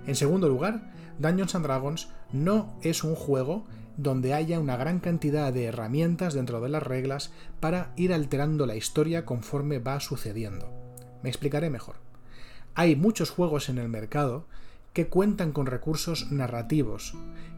En 0.06 0.14
segundo 0.14 0.48
lugar, 0.48 0.92
Dungeons 1.18 1.54
and 1.54 1.64
Dragons 1.64 2.08
no 2.32 2.74
es 2.82 3.04
un 3.04 3.14
juego 3.14 3.66
donde 3.96 4.34
haya 4.34 4.58
una 4.58 4.76
gran 4.76 5.00
cantidad 5.00 5.52
de 5.52 5.64
herramientas 5.64 6.34
dentro 6.34 6.60
de 6.60 6.68
las 6.68 6.82
reglas 6.82 7.32
para 7.60 7.92
ir 7.96 8.12
alterando 8.12 8.66
la 8.66 8.76
historia 8.76 9.24
conforme 9.24 9.78
va 9.78 10.00
sucediendo. 10.00 10.72
Me 11.22 11.28
explicaré 11.28 11.70
mejor. 11.70 11.96
Hay 12.74 12.96
muchos 12.96 13.30
juegos 13.30 13.68
en 13.68 13.78
el 13.78 13.88
mercado 13.88 14.46
que 14.92 15.08
cuentan 15.08 15.52
con 15.52 15.66
recursos 15.66 16.32
narrativos, 16.32 17.14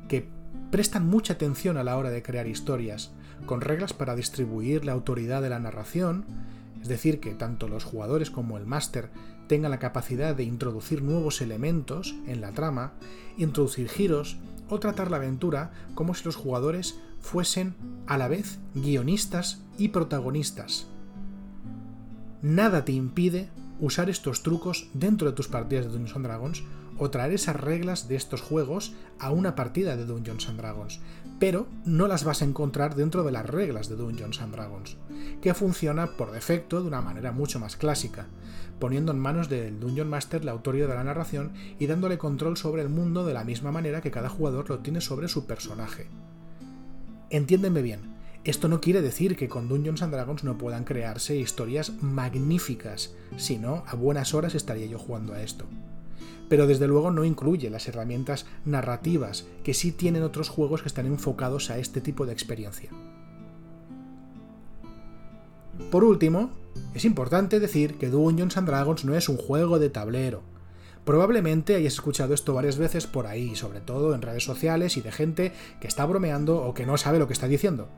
que 0.08 0.28
prestan 0.70 1.06
mucha 1.06 1.34
atención 1.34 1.76
a 1.76 1.84
la 1.84 1.96
hora 1.96 2.10
de 2.10 2.22
crear 2.22 2.46
historias, 2.46 3.12
con 3.46 3.60
reglas 3.60 3.92
para 3.92 4.16
distribuir 4.16 4.84
la 4.84 4.92
autoridad 4.92 5.42
de 5.42 5.50
la 5.50 5.58
narración, 5.58 6.24
es 6.82 6.88
decir, 6.88 7.20
que 7.20 7.34
tanto 7.34 7.68
los 7.68 7.84
jugadores 7.84 8.30
como 8.30 8.58
el 8.58 8.66
máster 8.66 9.10
tenga 9.46 9.68
la 9.68 9.78
capacidad 9.78 10.34
de 10.34 10.44
introducir 10.44 11.02
nuevos 11.02 11.40
elementos 11.40 12.14
en 12.26 12.40
la 12.40 12.52
trama, 12.52 12.92
introducir 13.36 13.88
giros 13.88 14.36
o 14.68 14.80
tratar 14.80 15.10
la 15.10 15.18
aventura 15.18 15.72
como 15.94 16.14
si 16.14 16.24
los 16.24 16.36
jugadores 16.36 16.98
fuesen 17.20 17.74
a 18.06 18.18
la 18.18 18.28
vez 18.28 18.58
guionistas 18.74 19.62
y 19.78 19.88
protagonistas. 19.88 20.86
Nada 22.42 22.84
te 22.84 22.92
impide 22.92 23.48
usar 23.80 24.10
estos 24.10 24.42
trucos 24.42 24.88
dentro 24.92 25.28
de 25.28 25.34
tus 25.34 25.48
partidas 25.48 25.86
de 25.86 25.92
Dungeons 25.92 26.22
Dragons 26.22 26.62
o 26.98 27.10
traer 27.10 27.32
esas 27.32 27.56
reglas 27.56 28.08
de 28.08 28.16
estos 28.16 28.40
juegos 28.40 28.94
a 29.18 29.30
una 29.30 29.54
partida 29.54 29.96
de 29.96 30.04
Dungeons 30.04 30.48
and 30.48 30.58
Dragons, 30.58 31.00
pero 31.38 31.66
no 31.84 32.06
las 32.06 32.24
vas 32.24 32.42
a 32.42 32.44
encontrar 32.44 32.94
dentro 32.94 33.24
de 33.24 33.32
las 33.32 33.46
reglas 33.46 33.88
de 33.88 33.96
Dungeons 33.96 34.40
and 34.40 34.54
Dragons, 34.54 34.96
que 35.42 35.54
funciona 35.54 36.06
por 36.16 36.30
defecto 36.30 36.80
de 36.80 36.88
una 36.88 37.00
manera 37.00 37.32
mucho 37.32 37.58
más 37.58 37.76
clásica, 37.76 38.26
poniendo 38.78 39.12
en 39.12 39.18
manos 39.18 39.48
del 39.48 39.80
Dungeon 39.80 40.08
Master 40.08 40.44
la 40.44 40.52
autoridad 40.52 40.88
de 40.88 40.94
la 40.94 41.04
narración 41.04 41.52
y 41.78 41.86
dándole 41.86 42.18
control 42.18 42.56
sobre 42.56 42.82
el 42.82 42.88
mundo 42.88 43.24
de 43.24 43.34
la 43.34 43.44
misma 43.44 43.72
manera 43.72 44.00
que 44.00 44.10
cada 44.10 44.28
jugador 44.28 44.68
lo 44.68 44.78
tiene 44.80 45.00
sobre 45.00 45.28
su 45.28 45.46
personaje. 45.46 46.06
Entiéndeme 47.30 47.82
bien, 47.82 48.14
esto 48.44 48.68
no 48.68 48.80
quiere 48.80 49.00
decir 49.00 49.36
que 49.36 49.48
con 49.48 49.68
Dungeons 49.68 50.02
and 50.02 50.12
Dragons 50.12 50.44
no 50.44 50.58
puedan 50.58 50.84
crearse 50.84 51.36
historias 51.36 51.92
magníficas, 52.02 53.14
si 53.36 53.58
no, 53.58 53.82
a 53.86 53.96
buenas 53.96 54.34
horas 54.34 54.54
estaría 54.54 54.86
yo 54.86 54.98
jugando 54.98 55.32
a 55.32 55.42
esto 55.42 55.66
pero 56.48 56.66
desde 56.66 56.88
luego 56.88 57.10
no 57.10 57.24
incluye 57.24 57.70
las 57.70 57.88
herramientas 57.88 58.46
narrativas 58.64 59.46
que 59.62 59.74
sí 59.74 59.92
tienen 59.92 60.22
otros 60.22 60.48
juegos 60.48 60.82
que 60.82 60.88
están 60.88 61.06
enfocados 61.06 61.70
a 61.70 61.78
este 61.78 62.00
tipo 62.00 62.26
de 62.26 62.32
experiencia. 62.32 62.90
Por 65.90 66.04
último, 66.04 66.50
es 66.94 67.04
importante 67.04 67.60
decir 67.60 67.98
que 67.98 68.10
Dungeons 68.10 68.56
and 68.56 68.68
Dragons 68.68 69.04
no 69.04 69.14
es 69.14 69.28
un 69.28 69.36
juego 69.36 69.78
de 69.78 69.90
tablero. 69.90 70.42
Probablemente 71.04 71.74
hayas 71.74 71.94
escuchado 71.94 72.32
esto 72.32 72.54
varias 72.54 72.78
veces 72.78 73.06
por 73.06 73.26
ahí, 73.26 73.54
sobre 73.56 73.80
todo 73.80 74.14
en 74.14 74.22
redes 74.22 74.44
sociales 74.44 74.96
y 74.96 75.02
de 75.02 75.12
gente 75.12 75.52
que 75.80 75.88
está 75.88 76.06
bromeando 76.06 76.62
o 76.62 76.72
que 76.72 76.86
no 76.86 76.96
sabe 76.96 77.18
lo 77.18 77.26
que 77.26 77.34
está 77.34 77.46
diciendo. 77.46 77.88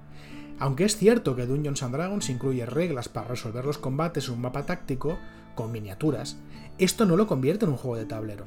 Aunque 0.58 0.84
es 0.84 0.96
cierto 0.96 1.36
que 1.36 1.46
Dungeons 1.46 1.82
and 1.82 1.94
Dragons 1.94 2.30
incluye 2.30 2.64
reglas 2.66 3.08
para 3.08 3.28
resolver 3.28 3.64
los 3.64 3.78
combates 3.78 4.28
en 4.28 4.34
un 4.34 4.40
mapa 4.40 4.64
táctico, 4.64 5.18
con 5.56 5.72
miniaturas, 5.72 6.36
esto 6.78 7.04
no 7.06 7.16
lo 7.16 7.26
convierte 7.26 7.64
en 7.64 7.72
un 7.72 7.76
juego 7.76 7.96
de 7.96 8.04
tablero. 8.04 8.44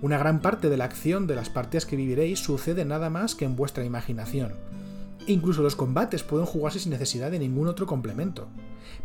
Una 0.00 0.16
gran 0.16 0.40
parte 0.40 0.68
de 0.70 0.76
la 0.76 0.84
acción 0.84 1.26
de 1.26 1.34
las 1.34 1.50
partidas 1.50 1.86
que 1.86 1.96
viviréis 1.96 2.38
sucede 2.38 2.84
nada 2.84 3.10
más 3.10 3.34
que 3.34 3.44
en 3.44 3.56
vuestra 3.56 3.84
imaginación. 3.84 4.52
Incluso 5.26 5.62
los 5.62 5.74
combates 5.74 6.22
pueden 6.22 6.46
jugarse 6.46 6.78
sin 6.78 6.92
necesidad 6.92 7.30
de 7.30 7.38
ningún 7.38 7.66
otro 7.66 7.86
complemento. 7.86 8.46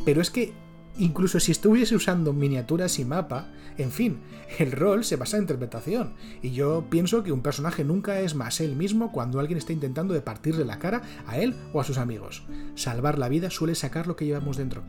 Pero 0.05 0.22
es 0.22 0.29
que, 0.29 0.53
incluso 0.98 1.39
si 1.39 1.51
estuviese 1.51 1.96
usando 1.96 2.34
miniaturas 2.34 3.00
y 3.00 3.05
mapa, 3.05 3.48
en 3.77 3.91
fin, 3.91 4.20
el 4.60 4.72
rol 4.72 5.03
se 5.03 5.15
basa 5.15 5.38
en 5.38 5.43
interpretación. 5.43 6.13
Y 6.41 6.51
yo 6.51 6.86
pienso 6.89 7.24
que 7.24 7.31
un 7.31 7.41
personaje 7.41 7.84
nunca 7.84 8.20
es 8.20 8.36
más 8.36 8.60
él 8.60 8.75
mismo 8.75 9.12
cuando 9.12 9.39
alguien 9.39 9.58
está 9.58 9.74
intentando 9.74 10.13
de 10.13 10.22
partirle 10.22 10.65
la 10.65 10.77
cara 10.77 11.01
a 11.25 11.39
él 11.39 11.55
o 11.74 11.79
a 11.81 11.86
sus 11.86 11.98
amigos. 11.98 12.43
Salvar 12.75 13.17
la 13.17 13.29
vida 13.29 13.50
suele 13.50 13.75
sacar 13.75 14.08
lo 14.08 14.15
que 14.15 14.25
llevamos 14.25 14.58
dentro. 14.58 14.84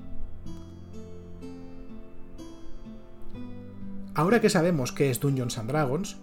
Ahora 4.14 4.42
que 4.42 4.50
sabemos 4.50 4.92
qué 4.92 5.10
es 5.10 5.20
Dungeons 5.20 5.56
and 5.56 5.70
Dragons, 5.70 6.16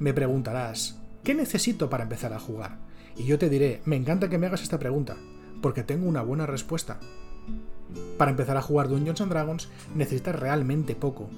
me 0.00 0.12
preguntarás, 0.12 0.98
¿qué 1.22 1.34
necesito 1.34 1.88
para 1.88 2.02
empezar 2.02 2.32
a 2.32 2.40
jugar? 2.40 2.78
Y 3.16 3.26
yo 3.26 3.38
te 3.38 3.48
diré, 3.48 3.80
me 3.84 3.94
encanta 3.94 4.28
que 4.28 4.38
me 4.38 4.48
hagas 4.48 4.62
esta 4.62 4.80
pregunta, 4.80 5.16
porque 5.60 5.84
tengo 5.84 6.08
una 6.08 6.22
buena 6.22 6.46
respuesta. 6.46 6.98
Para 8.18 8.32
empezar 8.32 8.56
a 8.56 8.62
jugar 8.62 8.88
Dungeons 8.88 9.20
and 9.20 9.30
Dragons 9.30 9.68
necesitas 9.94 10.34
realmente 10.34 10.96
poco. 10.96 11.30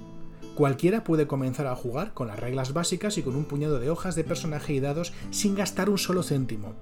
Cualquiera 0.55 1.05
puede 1.05 1.27
comenzar 1.27 1.67
a 1.67 1.77
jugar 1.77 2.15
con 2.15 2.29
las 2.29 2.39
reglas 2.39 2.73
básicas 2.73 3.19
y 3.19 3.23
con 3.23 3.37
un 3.37 3.45
puñado 3.45 3.79
de 3.79 3.91
hojas 3.91 4.15
de 4.15 4.25
personaje 4.25 4.73
y 4.73 4.81
dados 4.81 5.13
sin 5.31 5.55
gastar 5.55 5.91
un 5.91 5.99
solo 5.99 6.23
céntimo. 6.23 6.73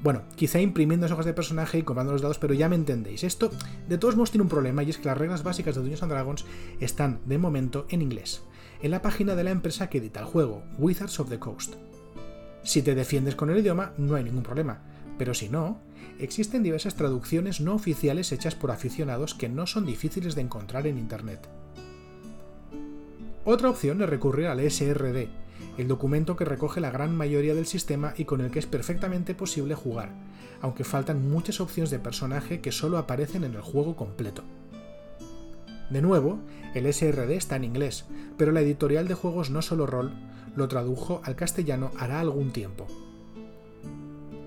Bueno, 0.00 0.22
quizá 0.36 0.60
imprimiendo 0.60 1.04
las 1.04 1.12
hojas 1.12 1.26
de 1.26 1.34
personaje 1.34 1.78
y 1.78 1.82
comprando 1.82 2.12
los 2.12 2.22
dados, 2.22 2.38
pero 2.38 2.54
ya 2.54 2.68
me 2.68 2.76
entendéis. 2.76 3.24
Esto, 3.24 3.50
de 3.88 3.98
todos 3.98 4.14
modos, 4.14 4.30
tiene 4.30 4.44
un 4.44 4.48
problema 4.48 4.82
y 4.84 4.90
es 4.90 4.98
que 4.98 5.08
las 5.08 5.18
reglas 5.18 5.42
básicas 5.42 5.74
de 5.74 5.80
Dungeons 5.80 6.02
and 6.04 6.12
Dragons 6.12 6.44
están, 6.78 7.20
de 7.26 7.38
momento, 7.38 7.86
en 7.88 8.02
inglés, 8.02 8.42
en 8.80 8.92
la 8.92 9.02
página 9.02 9.34
de 9.34 9.44
la 9.44 9.50
empresa 9.50 9.88
que 9.88 9.98
edita 9.98 10.20
el 10.20 10.26
juego, 10.26 10.62
Wizards 10.78 11.18
of 11.18 11.28
the 11.28 11.40
Coast. 11.40 11.74
Si 12.62 12.82
te 12.82 12.94
defiendes 12.94 13.34
con 13.34 13.50
el 13.50 13.58
idioma, 13.58 13.92
no 13.98 14.14
hay 14.14 14.22
ningún 14.22 14.44
problema, 14.44 14.82
pero 15.18 15.34
si 15.34 15.48
no, 15.48 15.80
existen 16.20 16.62
diversas 16.62 16.94
traducciones 16.94 17.60
no 17.60 17.74
oficiales 17.74 18.30
hechas 18.30 18.54
por 18.54 18.70
aficionados 18.70 19.34
que 19.34 19.48
no 19.48 19.66
son 19.66 19.84
difíciles 19.84 20.36
de 20.36 20.42
encontrar 20.42 20.86
en 20.86 20.98
Internet. 20.98 21.48
Otra 23.44 23.70
opción 23.70 24.00
es 24.02 24.08
recurrir 24.08 24.46
al 24.46 24.60
SRD, 24.60 25.28
el 25.78 25.88
documento 25.88 26.36
que 26.36 26.44
recoge 26.44 26.80
la 26.80 26.90
gran 26.90 27.16
mayoría 27.16 27.54
del 27.54 27.66
sistema 27.66 28.12
y 28.16 28.24
con 28.24 28.40
el 28.40 28.50
que 28.50 28.58
es 28.58 28.66
perfectamente 28.66 29.34
posible 29.34 29.76
jugar, 29.76 30.10
aunque 30.60 30.84
faltan 30.84 31.30
muchas 31.30 31.60
opciones 31.60 31.90
de 31.90 32.00
personaje 32.00 32.60
que 32.60 32.72
solo 32.72 32.98
aparecen 32.98 33.44
en 33.44 33.54
el 33.54 33.60
juego 33.60 33.94
completo. 33.94 34.42
De 35.88 36.02
nuevo, 36.02 36.40
el 36.74 36.92
SRD 36.92 37.36
está 37.36 37.56
en 37.56 37.64
inglés, 37.64 38.04
pero 38.36 38.52
la 38.52 38.60
editorial 38.60 39.08
de 39.08 39.14
juegos 39.14 39.50
No 39.50 39.62
Solo 39.62 39.86
Roll 39.86 40.12
lo 40.56 40.66
tradujo 40.66 41.22
al 41.24 41.36
castellano 41.36 41.92
hará 41.96 42.20
algún 42.20 42.50
tiempo. 42.50 42.88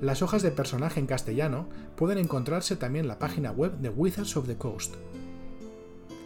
Las 0.01 0.21
hojas 0.21 0.41
de 0.41 0.51
personaje 0.51 0.99
en 0.99 1.07
castellano 1.07 1.67
pueden 1.95 2.17
encontrarse 2.17 2.75
también 2.75 3.05
en 3.05 3.09
la 3.09 3.19
página 3.19 3.51
web 3.51 3.77
de 3.77 3.89
Wizards 3.89 4.35
of 4.35 4.47
the 4.47 4.57
Coast. 4.57 4.95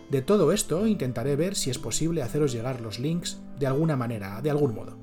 De 0.09 0.21
todo 0.21 0.51
esto 0.51 0.85
intentaré 0.85 1.35
ver 1.35 1.55
si 1.55 1.69
es 1.69 1.79
posible 1.79 2.21
haceros 2.21 2.51
llegar 2.51 2.81
los 2.81 2.99
links 2.99 3.39
de 3.59 3.67
alguna 3.67 3.95
manera, 3.95 4.41
de 4.41 4.51
algún 4.51 4.75
modo. 4.75 4.97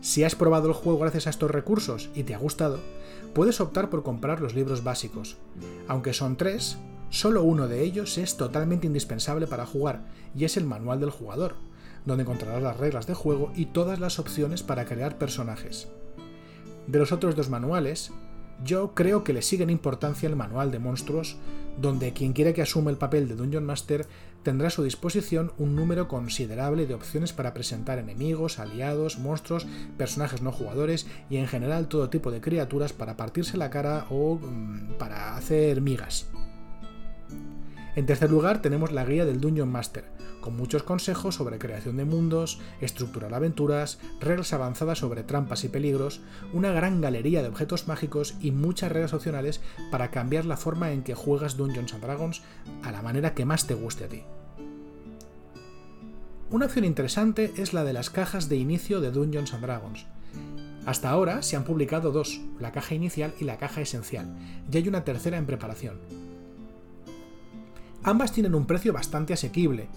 Si 0.00 0.24
has 0.24 0.34
probado 0.34 0.68
el 0.68 0.74
juego 0.74 1.00
gracias 1.00 1.26
a 1.26 1.30
estos 1.30 1.50
recursos 1.50 2.10
y 2.14 2.22
te 2.22 2.34
ha 2.34 2.38
gustado, 2.38 2.78
puedes 3.34 3.60
optar 3.60 3.90
por 3.90 4.02
comprar 4.02 4.40
los 4.40 4.54
libros 4.54 4.84
básicos. 4.84 5.36
Aunque 5.88 6.12
son 6.12 6.36
tres, 6.36 6.78
solo 7.10 7.42
uno 7.42 7.68
de 7.68 7.82
ellos 7.82 8.16
es 8.16 8.36
totalmente 8.36 8.86
indispensable 8.86 9.46
para 9.46 9.66
jugar, 9.66 10.06
y 10.34 10.44
es 10.44 10.56
el 10.56 10.64
manual 10.64 11.00
del 11.00 11.10
jugador, 11.10 11.56
donde 12.06 12.22
encontrarás 12.22 12.62
las 12.62 12.78
reglas 12.78 13.06
de 13.06 13.14
juego 13.14 13.52
y 13.54 13.66
todas 13.66 14.00
las 14.00 14.18
opciones 14.18 14.62
para 14.62 14.86
crear 14.86 15.18
personajes. 15.18 15.88
De 16.86 16.98
los 16.98 17.12
otros 17.12 17.34
dos 17.34 17.50
manuales, 17.50 18.12
yo 18.64 18.94
creo 18.94 19.24
que 19.24 19.32
le 19.32 19.42
siguen 19.42 19.70
importancia 19.70 20.28
el 20.28 20.36
manual 20.36 20.70
de 20.70 20.78
monstruos, 20.78 21.36
donde 21.80 22.12
quien 22.12 22.32
quiera 22.32 22.52
que 22.52 22.62
asuma 22.62 22.90
el 22.90 22.96
papel 22.96 23.28
de 23.28 23.36
Dungeon 23.36 23.64
Master 23.64 24.06
tendrá 24.42 24.68
a 24.68 24.70
su 24.70 24.84
disposición 24.84 25.52
un 25.58 25.74
número 25.74 26.06
considerable 26.06 26.86
de 26.86 26.94
opciones 26.94 27.32
para 27.32 27.52
presentar 27.52 27.98
enemigos, 27.98 28.58
aliados, 28.58 29.18
monstruos, 29.18 29.66
personajes 29.98 30.40
no 30.40 30.52
jugadores 30.52 31.06
y 31.28 31.38
en 31.38 31.48
general 31.48 31.88
todo 31.88 32.10
tipo 32.10 32.30
de 32.30 32.40
criaturas 32.40 32.92
para 32.92 33.16
partirse 33.16 33.56
la 33.56 33.70
cara 33.70 34.06
o 34.08 34.36
mm, 34.36 34.98
para 34.98 35.36
hacer 35.36 35.80
migas. 35.80 36.28
En 37.96 38.06
tercer 38.06 38.30
lugar 38.30 38.62
tenemos 38.62 38.92
la 38.92 39.04
guía 39.04 39.24
del 39.24 39.40
Dungeon 39.40 39.70
Master, 39.70 40.04
con 40.46 40.56
muchos 40.56 40.84
consejos 40.84 41.34
sobre 41.34 41.58
creación 41.58 41.96
de 41.96 42.04
mundos, 42.04 42.60
estructurar 42.80 43.34
aventuras, 43.34 43.98
reglas 44.20 44.52
avanzadas 44.52 44.98
sobre 44.98 45.24
trampas 45.24 45.64
y 45.64 45.68
peligros, 45.68 46.20
una 46.52 46.70
gran 46.70 47.00
galería 47.00 47.42
de 47.42 47.48
objetos 47.48 47.88
mágicos 47.88 48.36
y 48.40 48.52
muchas 48.52 48.92
reglas 48.92 49.12
opcionales 49.12 49.60
para 49.90 50.12
cambiar 50.12 50.44
la 50.44 50.56
forma 50.56 50.92
en 50.92 51.02
que 51.02 51.16
juegas 51.16 51.56
Dungeons 51.56 51.94
and 51.94 52.04
Dragons 52.04 52.42
a 52.84 52.92
la 52.92 53.02
manera 53.02 53.34
que 53.34 53.44
más 53.44 53.66
te 53.66 53.74
guste 53.74 54.04
a 54.04 54.08
ti. 54.08 54.22
Una 56.48 56.66
opción 56.66 56.84
interesante 56.84 57.52
es 57.56 57.72
la 57.72 57.82
de 57.82 57.92
las 57.92 58.08
cajas 58.08 58.48
de 58.48 58.54
inicio 58.54 59.00
de 59.00 59.10
Dungeons 59.10 59.52
and 59.52 59.64
Dragons. 59.64 60.06
Hasta 60.86 61.10
ahora 61.10 61.42
se 61.42 61.56
han 61.56 61.64
publicado 61.64 62.12
dos, 62.12 62.40
la 62.60 62.70
caja 62.70 62.94
inicial 62.94 63.34
y 63.40 63.46
la 63.46 63.58
caja 63.58 63.80
esencial, 63.80 64.32
y 64.70 64.76
hay 64.76 64.86
una 64.86 65.02
tercera 65.02 65.38
en 65.38 65.46
preparación. 65.46 65.98
Ambas 68.04 68.30
tienen 68.30 68.54
un 68.54 68.66
precio 68.66 68.92
bastante 68.92 69.32
asequible 69.32 69.88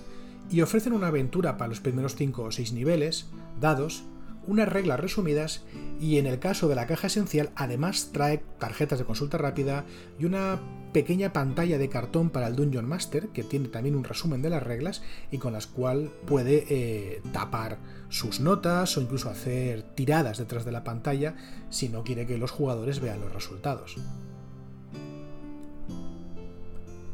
y 0.49 0.61
ofrecen 0.61 0.93
una 0.93 1.07
aventura 1.07 1.57
para 1.57 1.69
los 1.69 1.79
primeros 1.79 2.15
5 2.15 2.43
o 2.43 2.51
6 2.51 2.73
niveles, 2.73 3.27
dados, 3.59 4.03
unas 4.47 4.67
reglas 4.67 4.99
resumidas 4.99 5.63
y 5.99 6.17
en 6.17 6.25
el 6.25 6.39
caso 6.39 6.67
de 6.67 6.75
la 6.75 6.87
caja 6.87 7.07
esencial 7.07 7.51
además 7.55 8.09
trae 8.11 8.41
tarjetas 8.57 8.97
de 8.97 9.05
consulta 9.05 9.37
rápida 9.37 9.85
y 10.17 10.25
una 10.25 10.59
pequeña 10.91 11.33
pantalla 11.33 11.77
de 11.77 11.89
cartón 11.89 12.31
para 12.31 12.47
el 12.47 12.55
Dungeon 12.55 12.87
Master 12.87 13.27
que 13.29 13.43
tiene 13.43 13.67
también 13.67 13.95
un 13.95 14.03
resumen 14.03 14.41
de 14.41 14.49
las 14.49 14.63
reglas 14.63 15.03
y 15.29 15.37
con 15.37 15.53
las 15.53 15.67
cual 15.67 16.09
puede 16.25 16.65
eh, 16.69 17.21
tapar 17.31 17.77
sus 18.09 18.39
notas 18.39 18.97
o 18.97 19.01
incluso 19.01 19.29
hacer 19.29 19.83
tiradas 19.83 20.39
detrás 20.39 20.65
de 20.65 20.71
la 20.71 20.83
pantalla 20.83 21.35
si 21.69 21.89
no 21.89 22.03
quiere 22.03 22.25
que 22.25 22.39
los 22.39 22.49
jugadores 22.49 23.01
vean 23.01 23.19
los 23.19 23.31
resultados. 23.31 23.97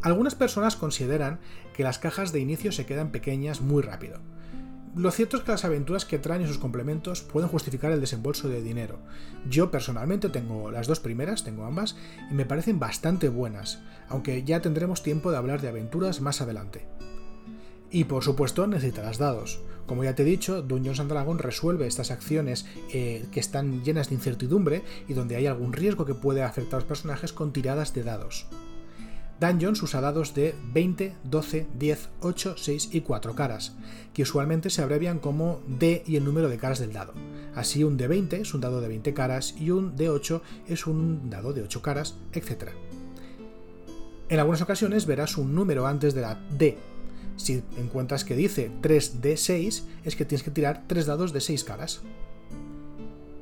Algunas 0.05 0.35
personas 0.35 0.75
consideran 0.75 1.39
que 1.73 1.81
las 1.81 1.97
cajas 1.97 2.31
de 2.31 2.39
inicio 2.39 2.71
se 2.71 2.85
quedan 2.85 3.09
pequeñas 3.09 3.61
muy 3.61 3.81
rápido. 3.81 4.19
Lo 4.95 5.09
cierto 5.09 5.37
es 5.37 5.43
que 5.43 5.51
las 5.51 5.65
aventuras 5.65 6.05
que 6.05 6.19
traen 6.19 6.43
y 6.43 6.47
sus 6.47 6.59
complementos 6.59 7.23
pueden 7.23 7.49
justificar 7.49 7.91
el 7.91 8.01
desembolso 8.01 8.47
de 8.47 8.61
dinero. 8.61 8.99
Yo 9.49 9.71
personalmente 9.71 10.29
tengo 10.29 10.69
las 10.69 10.85
dos 10.85 10.99
primeras, 10.99 11.43
tengo 11.43 11.65
ambas, 11.65 11.95
y 12.29 12.35
me 12.35 12.45
parecen 12.45 12.77
bastante 12.77 13.29
buenas, 13.29 13.79
aunque 14.07 14.43
ya 14.43 14.61
tendremos 14.61 15.01
tiempo 15.01 15.31
de 15.31 15.37
hablar 15.37 15.59
de 15.61 15.69
aventuras 15.69 16.21
más 16.21 16.39
adelante. 16.39 16.85
Y 17.89 18.03
por 18.03 18.23
supuesto 18.23 18.67
necesitarás 18.67 19.17
dados. 19.17 19.59
Como 19.87 20.03
ya 20.03 20.13
te 20.13 20.21
he 20.21 20.25
dicho, 20.27 20.61
Dungeons 20.61 20.99
and 20.99 21.09
Dragons 21.09 21.41
resuelve 21.41 21.87
estas 21.87 22.11
acciones 22.11 22.67
eh, 22.93 23.25
que 23.31 23.39
están 23.39 23.83
llenas 23.83 24.09
de 24.09 24.15
incertidumbre 24.15 24.83
y 25.07 25.13
donde 25.13 25.35
hay 25.35 25.47
algún 25.47 25.73
riesgo 25.73 26.05
que 26.05 26.13
puede 26.13 26.43
afectar 26.43 26.75
a 26.75 26.81
los 26.81 26.87
personajes 26.87 27.33
con 27.33 27.53
tiradas 27.53 27.95
de 27.95 28.03
dados. 28.03 28.45
Dungeons 29.39 29.83
usa 29.83 29.99
dados 29.99 30.33
de 30.33 30.55
20, 30.73 31.13
12, 31.23 31.67
10, 31.77 32.09
8, 32.21 32.55
6 32.57 32.89
y 32.93 33.01
4 33.01 33.35
caras, 33.35 33.75
que 34.13 34.23
usualmente 34.23 34.69
se 34.69 34.81
abrevian 34.81 35.19
como 35.19 35.61
D 35.67 36.03
y 36.05 36.15
el 36.15 36.23
número 36.23 36.47
de 36.47 36.57
caras 36.57 36.79
del 36.79 36.93
dado. 36.93 37.13
Así 37.53 37.83
un 37.83 37.97
D20 37.97 38.33
es 38.33 38.53
un 38.53 38.61
dado 38.61 38.79
de 38.79 38.87
20 38.87 39.13
caras 39.13 39.55
y 39.57 39.71
un 39.71 39.95
D8 39.95 40.41
es 40.67 40.87
un 40.87 41.29
dado 41.29 41.51
de 41.53 41.63
8 41.63 41.81
caras, 41.81 42.15
etc. 42.31 42.69
En 44.29 44.39
algunas 44.39 44.61
ocasiones 44.61 45.05
verás 45.05 45.37
un 45.37 45.53
número 45.53 45.85
antes 45.85 46.13
de 46.13 46.21
la 46.21 46.35
D. 46.57 46.77
Si 47.35 47.61
encuentras 47.77 48.23
que 48.23 48.35
dice 48.35 48.71
3D6, 48.81 49.83
es 50.05 50.15
que 50.15 50.25
tienes 50.25 50.43
que 50.43 50.51
tirar 50.51 50.83
3 50.87 51.05
dados 51.05 51.33
de 51.33 51.41
6 51.41 51.63
caras. 51.65 52.01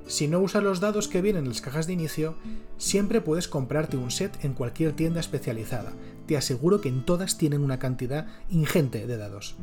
Si 0.07 0.27
no 0.27 0.39
usas 0.39 0.63
los 0.63 0.79
dados 0.79 1.07
que 1.07 1.22
vienen 1.22 1.43
en 1.43 1.50
las 1.50 1.62
cajas 1.62 1.88
de 1.88 1.93
inicio, 1.93 2.36
siempre 2.77 3.22
puedes 3.22 3.48
comprarte 3.48 3.98
un 3.98 4.12
set 4.12 4.43
en 4.43 4.53
cualquier 4.53 4.93
tienda 4.93 5.19
especializada. 5.19 5.93
Te 6.27 6.38
aseguro 6.38 6.81
que 6.81 6.89
en 6.89 7.05
todas 7.05 7.38
tienen 7.38 7.63
una 7.63 7.79
cantidad 7.79 8.27
ingente 8.50 9.07
de 9.07 9.17
dados. 9.17 9.55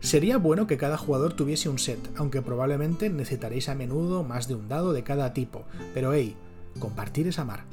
Sería 0.00 0.36
bueno 0.36 0.66
que 0.66 0.76
cada 0.76 0.98
jugador 0.98 1.32
tuviese 1.32 1.68
un 1.68 1.78
set, 1.78 1.98
aunque 2.16 2.42
probablemente 2.42 3.08
necesitaréis 3.08 3.68
a 3.68 3.74
menudo 3.74 4.24
más 4.24 4.46
de 4.46 4.54
un 4.54 4.68
dado 4.68 4.92
de 4.92 5.02
cada 5.02 5.32
tipo, 5.32 5.64
pero 5.94 6.12
hey, 6.12 6.36
compartir 6.78 7.26
es 7.28 7.38
amar. 7.38 7.64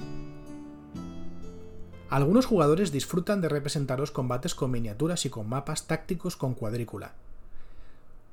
Algunos 2.09 2.45
jugadores 2.45 2.91
disfrutan 2.91 3.41
de 3.41 3.49
representar 3.49 3.99
los 3.99 4.11
combates 4.11 4.55
con 4.55 4.71
miniaturas 4.71 5.25
y 5.25 5.29
con 5.29 5.49
mapas 5.49 5.87
tácticos 5.87 6.37
con 6.37 6.53
cuadrícula. 6.53 7.15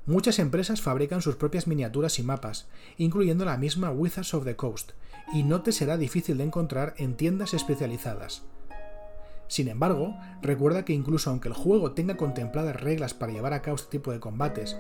Muchas 0.07 0.38
empresas 0.38 0.80
fabrican 0.80 1.21
sus 1.21 1.37
propias 1.37 1.66
miniaturas 1.66 2.19
y 2.19 2.23
mapas, 2.23 2.69
incluyendo 2.97 3.45
la 3.45 3.59
misma 3.59 3.90
Wizards 3.90 4.35
of 4.35 4.45
the 4.45 4.57
Coast, 4.57 4.92
y 5.33 5.42
no 5.42 5.62
te 5.62 5.73
será 5.73 5.99
difícil 5.99 6.38
de 6.38 6.45
encontrar 6.45 6.95
en 6.97 7.14
tiendas 7.14 7.54
especializadas. 7.54 8.42
Sin 9.47 9.69
embargo, 9.69 10.16
recuerda 10.42 10.85
que 10.85 10.95
incluso 10.95 11.28
aunque 11.28 11.49
el 11.49 11.54
juego 11.54 11.92
tenga 11.92 12.16
contempladas 12.16 12.80
reglas 12.80 13.14
para 13.14 13.33
llevar 13.33 13.52
a 13.52 13.62
cabo 13.62 13.76
este 13.76 13.90
tipo 13.90 14.11
de 14.11 14.21
combates, 14.21 14.76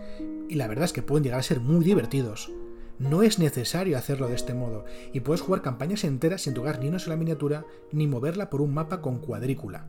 y 0.48 0.54
la 0.54 0.68
verdad 0.68 0.86
es 0.86 0.92
que 0.92 1.02
pueden 1.02 1.24
llegar 1.24 1.40
a 1.40 1.44
ser 1.44 1.60
muy 1.60 1.84
divertidos, 1.84 2.50
no 2.98 3.22
es 3.22 3.38
necesario 3.38 3.98
hacerlo 3.98 4.28
de 4.28 4.34
este 4.34 4.54
modo, 4.54 4.84
y 5.12 5.20
puedes 5.20 5.40
jugar 5.42 5.62
campañas 5.62 6.04
enteras 6.04 6.42
sin 6.42 6.54
tocar 6.54 6.80
ni 6.80 6.88
una 6.88 6.98
sola 6.98 7.16
miniatura 7.16 7.66
ni 7.92 8.06
moverla 8.06 8.48
por 8.48 8.60
un 8.60 8.72
mapa 8.72 9.00
con 9.00 9.18
cuadrícula. 9.18 9.86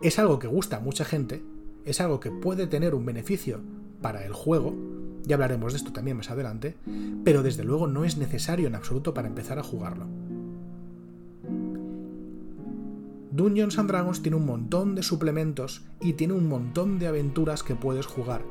Es 0.00 0.18
algo 0.18 0.38
que 0.38 0.46
gusta 0.46 0.76
a 0.76 0.80
mucha 0.80 1.04
gente, 1.04 1.42
es 1.84 2.00
algo 2.00 2.20
que 2.20 2.30
puede 2.30 2.66
tener 2.66 2.94
un 2.94 3.06
beneficio 3.06 3.60
para 4.00 4.24
el 4.24 4.32
juego, 4.32 4.74
ya 5.24 5.34
hablaremos 5.34 5.72
de 5.72 5.78
esto 5.78 5.92
también 5.92 6.16
más 6.16 6.30
adelante, 6.30 6.76
pero 7.24 7.42
desde 7.42 7.64
luego 7.64 7.86
no 7.88 8.04
es 8.04 8.16
necesario 8.16 8.68
en 8.68 8.74
absoluto 8.74 9.12
para 9.12 9.28
empezar 9.28 9.58
a 9.58 9.62
jugarlo. 9.62 10.06
Dungeons 13.32 13.78
and 13.78 13.88
Dragons 13.90 14.22
tiene 14.22 14.36
un 14.36 14.46
montón 14.46 14.94
de 14.94 15.02
suplementos 15.02 15.82
y 16.00 16.14
tiene 16.14 16.32
un 16.32 16.48
montón 16.48 16.98
de 16.98 17.06
aventuras 17.06 17.62
que 17.62 17.74
puedes 17.74 18.06
jugar, 18.06 18.42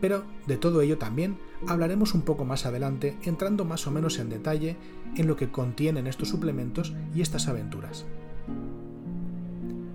pero 0.00 0.24
de 0.46 0.56
todo 0.56 0.80
ello 0.80 0.96
también 0.96 1.36
hablaremos 1.66 2.14
un 2.14 2.22
poco 2.22 2.44
más 2.44 2.64
adelante, 2.64 3.18
entrando 3.24 3.64
más 3.64 3.86
o 3.86 3.90
menos 3.90 4.18
en 4.18 4.30
detalle 4.30 4.76
en 5.16 5.26
lo 5.26 5.36
que 5.36 5.50
contienen 5.50 6.06
estos 6.06 6.28
suplementos 6.28 6.94
y 7.14 7.20
estas 7.20 7.48
aventuras. 7.48 8.06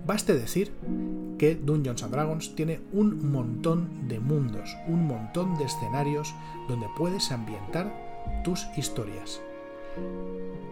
Baste 0.06 0.34
decir 0.34 0.70
que 1.38 1.54
Dungeons 1.54 2.02
and 2.02 2.12
Dragons 2.12 2.54
tiene 2.54 2.80
un 2.92 3.30
montón 3.30 4.08
de 4.08 4.20
mundos, 4.20 4.76
un 4.88 5.06
montón 5.06 5.56
de 5.58 5.64
escenarios 5.64 6.34
donde 6.68 6.86
puedes 6.96 7.30
ambientar 7.30 7.92
tus 8.44 8.66
historias. 8.76 9.40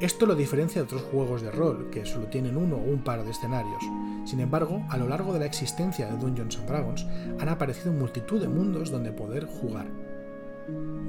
Esto 0.01 0.27
lo 0.27 0.35
diferencia 0.35 0.81
de 0.81 0.87
otros 0.87 1.03
juegos 1.03 1.41
de 1.41 1.51
rol, 1.51 1.89
que 1.91 2.05
solo 2.05 2.27
tienen 2.27 2.57
uno 2.57 2.77
o 2.77 2.91
un 2.91 3.03
par 3.03 3.25
de 3.25 3.31
escenarios. 3.31 3.83
Sin 4.25 4.41
embargo, 4.41 4.85
a 4.91 4.99
lo 4.99 5.09
largo 5.09 5.33
de 5.33 5.39
la 5.39 5.47
existencia 5.47 6.07
de 6.07 6.19
Dungeons 6.19 6.59
and 6.59 6.69
Dragons 6.69 7.07
han 7.39 7.49
aparecido 7.49 7.93
multitud 7.93 8.41
de 8.41 8.49
mundos 8.49 8.91
donde 8.91 9.13
poder 9.13 9.47
jugar. 9.47 9.87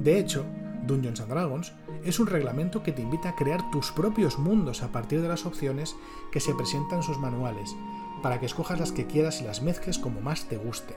De 0.02 0.18
hecho, 0.18 0.44
Dungeons 0.86 1.20
and 1.20 1.30
Dragons 1.30 1.72
es 2.04 2.20
un 2.20 2.26
reglamento 2.26 2.82
que 2.82 2.92
te 2.92 3.02
invita 3.02 3.30
a 3.30 3.36
crear 3.36 3.70
tus 3.70 3.90
propios 3.90 4.38
mundos 4.38 4.82
a 4.82 4.92
partir 4.92 5.20
de 5.20 5.28
las 5.28 5.44
opciones 5.46 5.96
que 6.30 6.40
se 6.40 6.54
presentan 6.54 6.98
en 6.98 7.02
sus 7.02 7.18
manuales 7.18 7.74
para 8.22 8.40
que 8.40 8.46
escojas 8.46 8.80
las 8.80 8.92
que 8.92 9.06
quieras 9.06 9.40
y 9.40 9.44
las 9.44 9.62
mezcles 9.62 9.98
como 9.98 10.20
más 10.20 10.44
te 10.46 10.56
guste. 10.56 10.94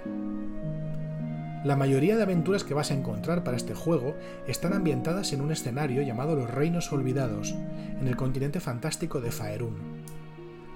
La 1.64 1.76
mayoría 1.76 2.16
de 2.16 2.24
aventuras 2.24 2.64
que 2.64 2.74
vas 2.74 2.90
a 2.90 2.94
encontrar 2.94 3.44
para 3.44 3.58
este 3.58 3.74
juego 3.74 4.16
están 4.48 4.72
ambientadas 4.72 5.34
en 5.34 5.42
un 5.42 5.52
escenario 5.52 6.02
llamado 6.02 6.36
los 6.36 6.50
Reinos 6.50 6.92
Olvidados, 6.94 7.54
en 8.00 8.08
el 8.08 8.16
continente 8.16 8.62
fantástico 8.62 9.20
de 9.20 9.32
Faerun. 9.32 9.76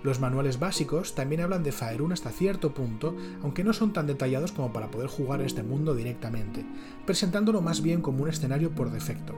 Los 0.04 0.20
manuales 0.20 0.60
básicos 0.60 1.16
también 1.16 1.40
hablan 1.40 1.64
de 1.64 1.72
Faerun 1.72 2.12
hasta 2.12 2.32
cierto 2.32 2.74
punto, 2.74 3.16
aunque 3.42 3.64
no 3.64 3.72
son 3.72 3.94
tan 3.94 4.08
detallados 4.08 4.52
como 4.52 4.74
para 4.74 4.92
poder 4.92 5.08
jugar 5.08 5.42
este 5.42 5.64
mundo 5.64 5.96
directamente, 5.96 6.66
presentándolo 7.06 7.62
más 7.62 7.82
bien 7.82 8.02
como 8.02 8.24
un 8.24 8.30
escenario 8.30 8.72
por 8.72 8.92
defecto. 8.92 9.34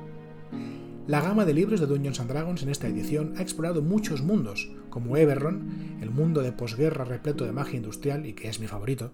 La 1.08 1.22
gama 1.22 1.46
de 1.46 1.54
libros 1.54 1.80
de 1.80 1.86
Dungeons 1.86 2.28
Dragons 2.28 2.64
en 2.64 2.70
esta 2.70 2.88
edición 2.88 3.36
ha 3.38 3.44
explorado 3.44 3.84
muchos 3.84 4.24
mundos, 4.24 4.72
como 4.90 5.18
Eberron, 5.18 5.98
el 6.02 6.10
mundo 6.10 6.42
de 6.42 6.52
posguerra 6.52 7.06
repleto 7.06 7.46
de 7.46 7.52
magia 7.52 7.78
industrial 7.78 8.26
y 8.26 8.34
que 8.34 8.50
es 8.50 8.60
mi 8.60 8.66
favorito. 8.66 9.12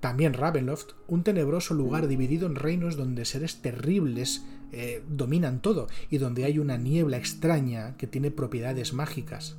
También 0.00 0.34
Ravenloft, 0.34 0.94
un 1.06 1.22
tenebroso 1.22 1.74
lugar 1.74 2.08
dividido 2.08 2.48
en 2.48 2.56
reinos 2.56 2.96
donde 2.96 3.24
seres 3.26 3.62
terribles 3.62 4.44
eh, 4.72 5.04
dominan 5.08 5.62
todo 5.62 5.86
y 6.10 6.18
donde 6.18 6.44
hay 6.44 6.58
una 6.58 6.78
niebla 6.78 7.16
extraña 7.16 7.96
que 7.96 8.08
tiene 8.08 8.32
propiedades 8.32 8.92
mágicas. 8.92 9.56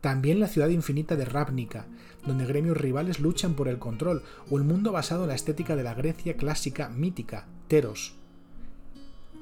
También 0.00 0.40
la 0.40 0.48
ciudad 0.48 0.68
infinita 0.68 1.14
de 1.14 1.26
Ravnica, 1.26 1.86
donde 2.26 2.46
gremios 2.46 2.78
rivales 2.78 3.20
luchan 3.20 3.52
por 3.52 3.68
el 3.68 3.78
control, 3.78 4.22
o 4.48 4.56
el 4.56 4.64
mundo 4.64 4.92
basado 4.92 5.24
en 5.24 5.28
la 5.28 5.34
estética 5.34 5.76
de 5.76 5.82
la 5.82 5.92
Grecia 5.92 6.38
clásica 6.38 6.88
mítica, 6.88 7.48
Teros, 7.68 8.17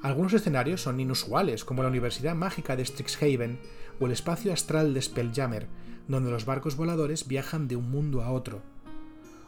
algunos 0.01 0.33
escenarios 0.33 0.83
son 0.83 0.99
inusuales, 0.99 1.65
como 1.65 1.81
la 1.81 1.89
Universidad 1.89 2.35
Mágica 2.35 2.75
de 2.75 2.85
Strixhaven 2.85 3.59
o 3.99 4.05
el 4.05 4.11
espacio 4.11 4.53
astral 4.53 4.93
de 4.93 5.01
Spelljammer, 5.01 5.67
donde 6.07 6.29
los 6.29 6.45
barcos 6.45 6.75
voladores 6.75 7.27
viajan 7.27 7.67
de 7.67 7.75
un 7.75 7.89
mundo 7.89 8.21
a 8.21 8.31
otro. 8.31 8.61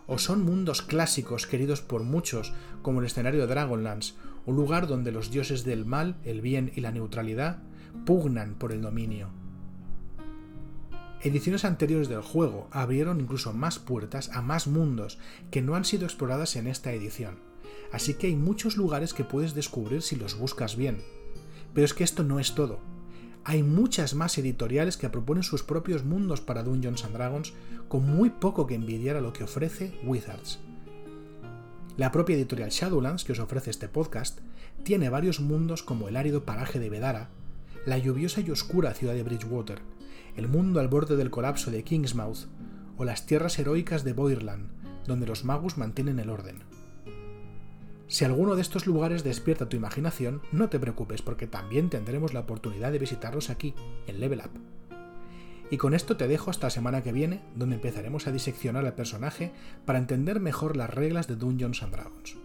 O 0.07 0.17
son 0.17 0.43
mundos 0.43 0.81
clásicos 0.81 1.45
queridos 1.45 1.81
por 1.81 2.03
muchos, 2.03 2.51
como 2.81 2.99
el 2.99 3.05
escenario 3.05 3.41
de 3.41 3.47
Dragonlance, 3.47 4.15
un 4.47 4.55
lugar 4.55 4.87
donde 4.87 5.11
los 5.11 5.29
dioses 5.29 5.63
del 5.63 5.85
mal, 5.85 6.17
el 6.23 6.41
bien 6.41 6.71
y 6.75 6.81
la 6.81 6.91
neutralidad 6.91 7.61
pugnan 8.05 8.55
por 8.55 8.71
el 8.71 8.81
dominio. 8.81 9.29
Ediciones 11.21 11.63
anteriores 11.63 12.09
del 12.09 12.21
juego 12.21 12.69
abrieron 12.71 13.21
incluso 13.21 13.53
más 13.53 13.77
puertas 13.77 14.29
a 14.29 14.41
más 14.41 14.65
mundos 14.65 15.19
que 15.51 15.61
no 15.61 15.75
han 15.75 15.85
sido 15.85 16.05
exploradas 16.05 16.55
en 16.55 16.65
esta 16.65 16.91
edición 16.91 17.48
así 17.91 18.13
que 18.13 18.27
hay 18.27 18.35
muchos 18.35 18.77
lugares 18.77 19.13
que 19.13 19.23
puedes 19.23 19.53
descubrir 19.53 20.01
si 20.01 20.15
los 20.15 20.37
buscas 20.37 20.75
bien. 20.75 21.01
Pero 21.73 21.85
es 21.85 21.93
que 21.93 22.03
esto 22.03 22.23
no 22.23 22.39
es 22.39 22.55
todo. 22.55 22.79
Hay 23.43 23.63
muchas 23.63 24.13
más 24.13 24.37
editoriales 24.37 24.97
que 24.97 25.09
proponen 25.09 25.43
sus 25.43 25.63
propios 25.63 26.03
mundos 26.03 26.41
para 26.41 26.63
Dungeons 26.63 27.03
and 27.05 27.13
Dragons 27.13 27.53
con 27.87 28.05
muy 28.05 28.29
poco 28.29 28.67
que 28.67 28.75
envidiar 28.75 29.15
a 29.15 29.21
lo 29.21 29.33
que 29.33 29.43
ofrece 29.43 29.97
Wizards. 30.03 30.59
La 31.97 32.11
propia 32.11 32.35
editorial 32.35 32.69
Shadowlands, 32.69 33.23
que 33.23 33.33
os 33.33 33.39
ofrece 33.39 33.71
este 33.71 33.89
podcast, 33.89 34.39
tiene 34.83 35.09
varios 35.09 35.39
mundos 35.39 35.83
como 35.83 36.07
el 36.07 36.15
árido 36.15 36.45
paraje 36.45 36.79
de 36.79 36.89
Vedara, 36.89 37.29
la 37.85 37.97
lluviosa 37.97 38.41
y 38.41 38.51
oscura 38.51 38.93
ciudad 38.93 39.13
de 39.13 39.23
Bridgewater, 39.23 39.81
el 40.35 40.47
mundo 40.47 40.79
al 40.79 40.87
borde 40.87 41.15
del 41.15 41.31
colapso 41.31 41.71
de 41.71 41.83
Kingsmouth 41.83 42.47
o 42.97 43.03
las 43.03 43.25
tierras 43.25 43.57
heroicas 43.59 44.03
de 44.03 44.13
Boirland, 44.13 44.69
donde 45.07 45.25
los 45.25 45.43
magos 45.43 45.77
mantienen 45.77 46.19
el 46.19 46.29
orden. 46.29 46.68
Si 48.09 48.25
alguno 48.25 48.55
de 48.55 48.63
estos 48.63 48.87
lugares 48.87 49.23
despierta 49.23 49.69
tu 49.69 49.77
imaginación, 49.77 50.41
no 50.51 50.67
te 50.67 50.79
preocupes 50.79 51.21
porque 51.21 51.45
también 51.45 51.91
tendremos 51.91 52.33
la 52.33 52.39
oportunidad 52.39 52.91
de 52.91 52.97
visitarlos 52.97 53.51
aquí, 53.51 53.75
en 54.07 54.19
Level 54.19 54.39
Up. 54.39 54.49
Y 55.69 55.77
con 55.77 55.93
esto 55.93 56.17
te 56.17 56.27
dejo 56.27 56.49
hasta 56.49 56.65
la 56.65 56.71
semana 56.71 57.03
que 57.03 57.11
viene, 57.11 57.43
donde 57.55 57.75
empezaremos 57.75 58.25
a 58.25 58.31
diseccionar 58.31 58.83
al 58.87 58.95
personaje 58.95 59.51
para 59.85 59.99
entender 59.99 60.39
mejor 60.39 60.75
las 60.75 60.91
reglas 60.91 61.27
de 61.27 61.35
Dungeons 61.35 61.83
and 61.83 61.93
Dragons. 61.93 62.35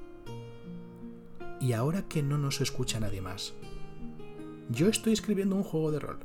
Y 1.61 1.73
ahora 1.73 2.03
que 2.03 2.23
no 2.23 2.37
nos 2.37 2.61
escucha 2.61 3.01
nadie 3.01 3.23
más, 3.23 3.55
yo 4.69 4.89
estoy 4.89 5.15
escribiendo 5.15 5.57
un 5.57 5.63
juego 5.63 5.93
de 5.93 5.99
rol, 6.01 6.19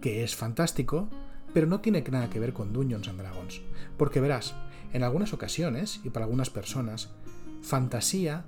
que 0.00 0.24
es 0.24 0.34
fantástico, 0.34 1.10
pero 1.52 1.66
no 1.66 1.82
tiene 1.82 2.02
nada 2.10 2.30
que 2.30 2.40
ver 2.40 2.54
con 2.54 2.72
Dungeons 2.72 3.08
and 3.08 3.20
Dragons, 3.20 3.60
porque 3.98 4.22
verás, 4.22 4.54
en 4.94 5.02
algunas 5.02 5.34
ocasiones, 5.34 6.00
y 6.02 6.08
para 6.08 6.24
algunas 6.24 6.48
personas, 6.48 7.10
fantasía, 7.60 8.44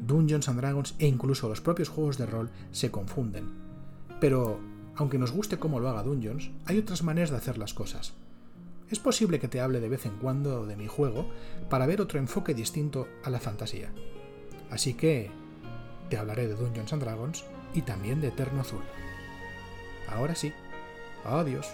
Dungeons 0.00 0.48
and 0.48 0.60
Dragons 0.60 0.94
e 0.98 1.06
incluso 1.06 1.48
los 1.48 1.60
propios 1.60 1.88
juegos 1.88 2.18
de 2.18 2.26
rol 2.26 2.50
se 2.72 2.90
confunden. 2.90 3.50
Pero, 4.20 4.60
aunque 4.96 5.18
nos 5.18 5.32
guste 5.32 5.58
cómo 5.58 5.80
lo 5.80 5.88
haga 5.88 6.02
Dungeons, 6.02 6.50
hay 6.66 6.78
otras 6.78 7.02
maneras 7.02 7.30
de 7.30 7.36
hacer 7.36 7.58
las 7.58 7.74
cosas. 7.74 8.14
es 8.90 8.98
posible 8.98 9.38
que 9.38 9.48
te 9.48 9.60
hable 9.60 9.80
de 9.80 9.88
vez 9.88 10.04
en 10.04 10.16
cuando 10.16 10.66
de 10.66 10.76
mi 10.76 10.88
juego 10.88 11.28
para 11.68 11.86
ver 11.86 12.00
otro 12.00 12.18
enfoque 12.18 12.54
distinto 12.54 13.06
a 13.22 13.30
la 13.30 13.38
fantasía. 13.38 13.92
Así 14.70 14.94
que 14.94 15.30
te 16.08 16.16
hablaré 16.16 16.48
de 16.48 16.56
Dungeons 16.56 16.92
and 16.92 17.02
Dragons 17.02 17.44
y 17.72 17.82
también 17.82 18.20
de 18.20 18.28
Eterno 18.28 18.62
Azul. 18.62 18.82
Ahora 20.08 20.34
sí, 20.34 20.52
adiós. 21.24 21.68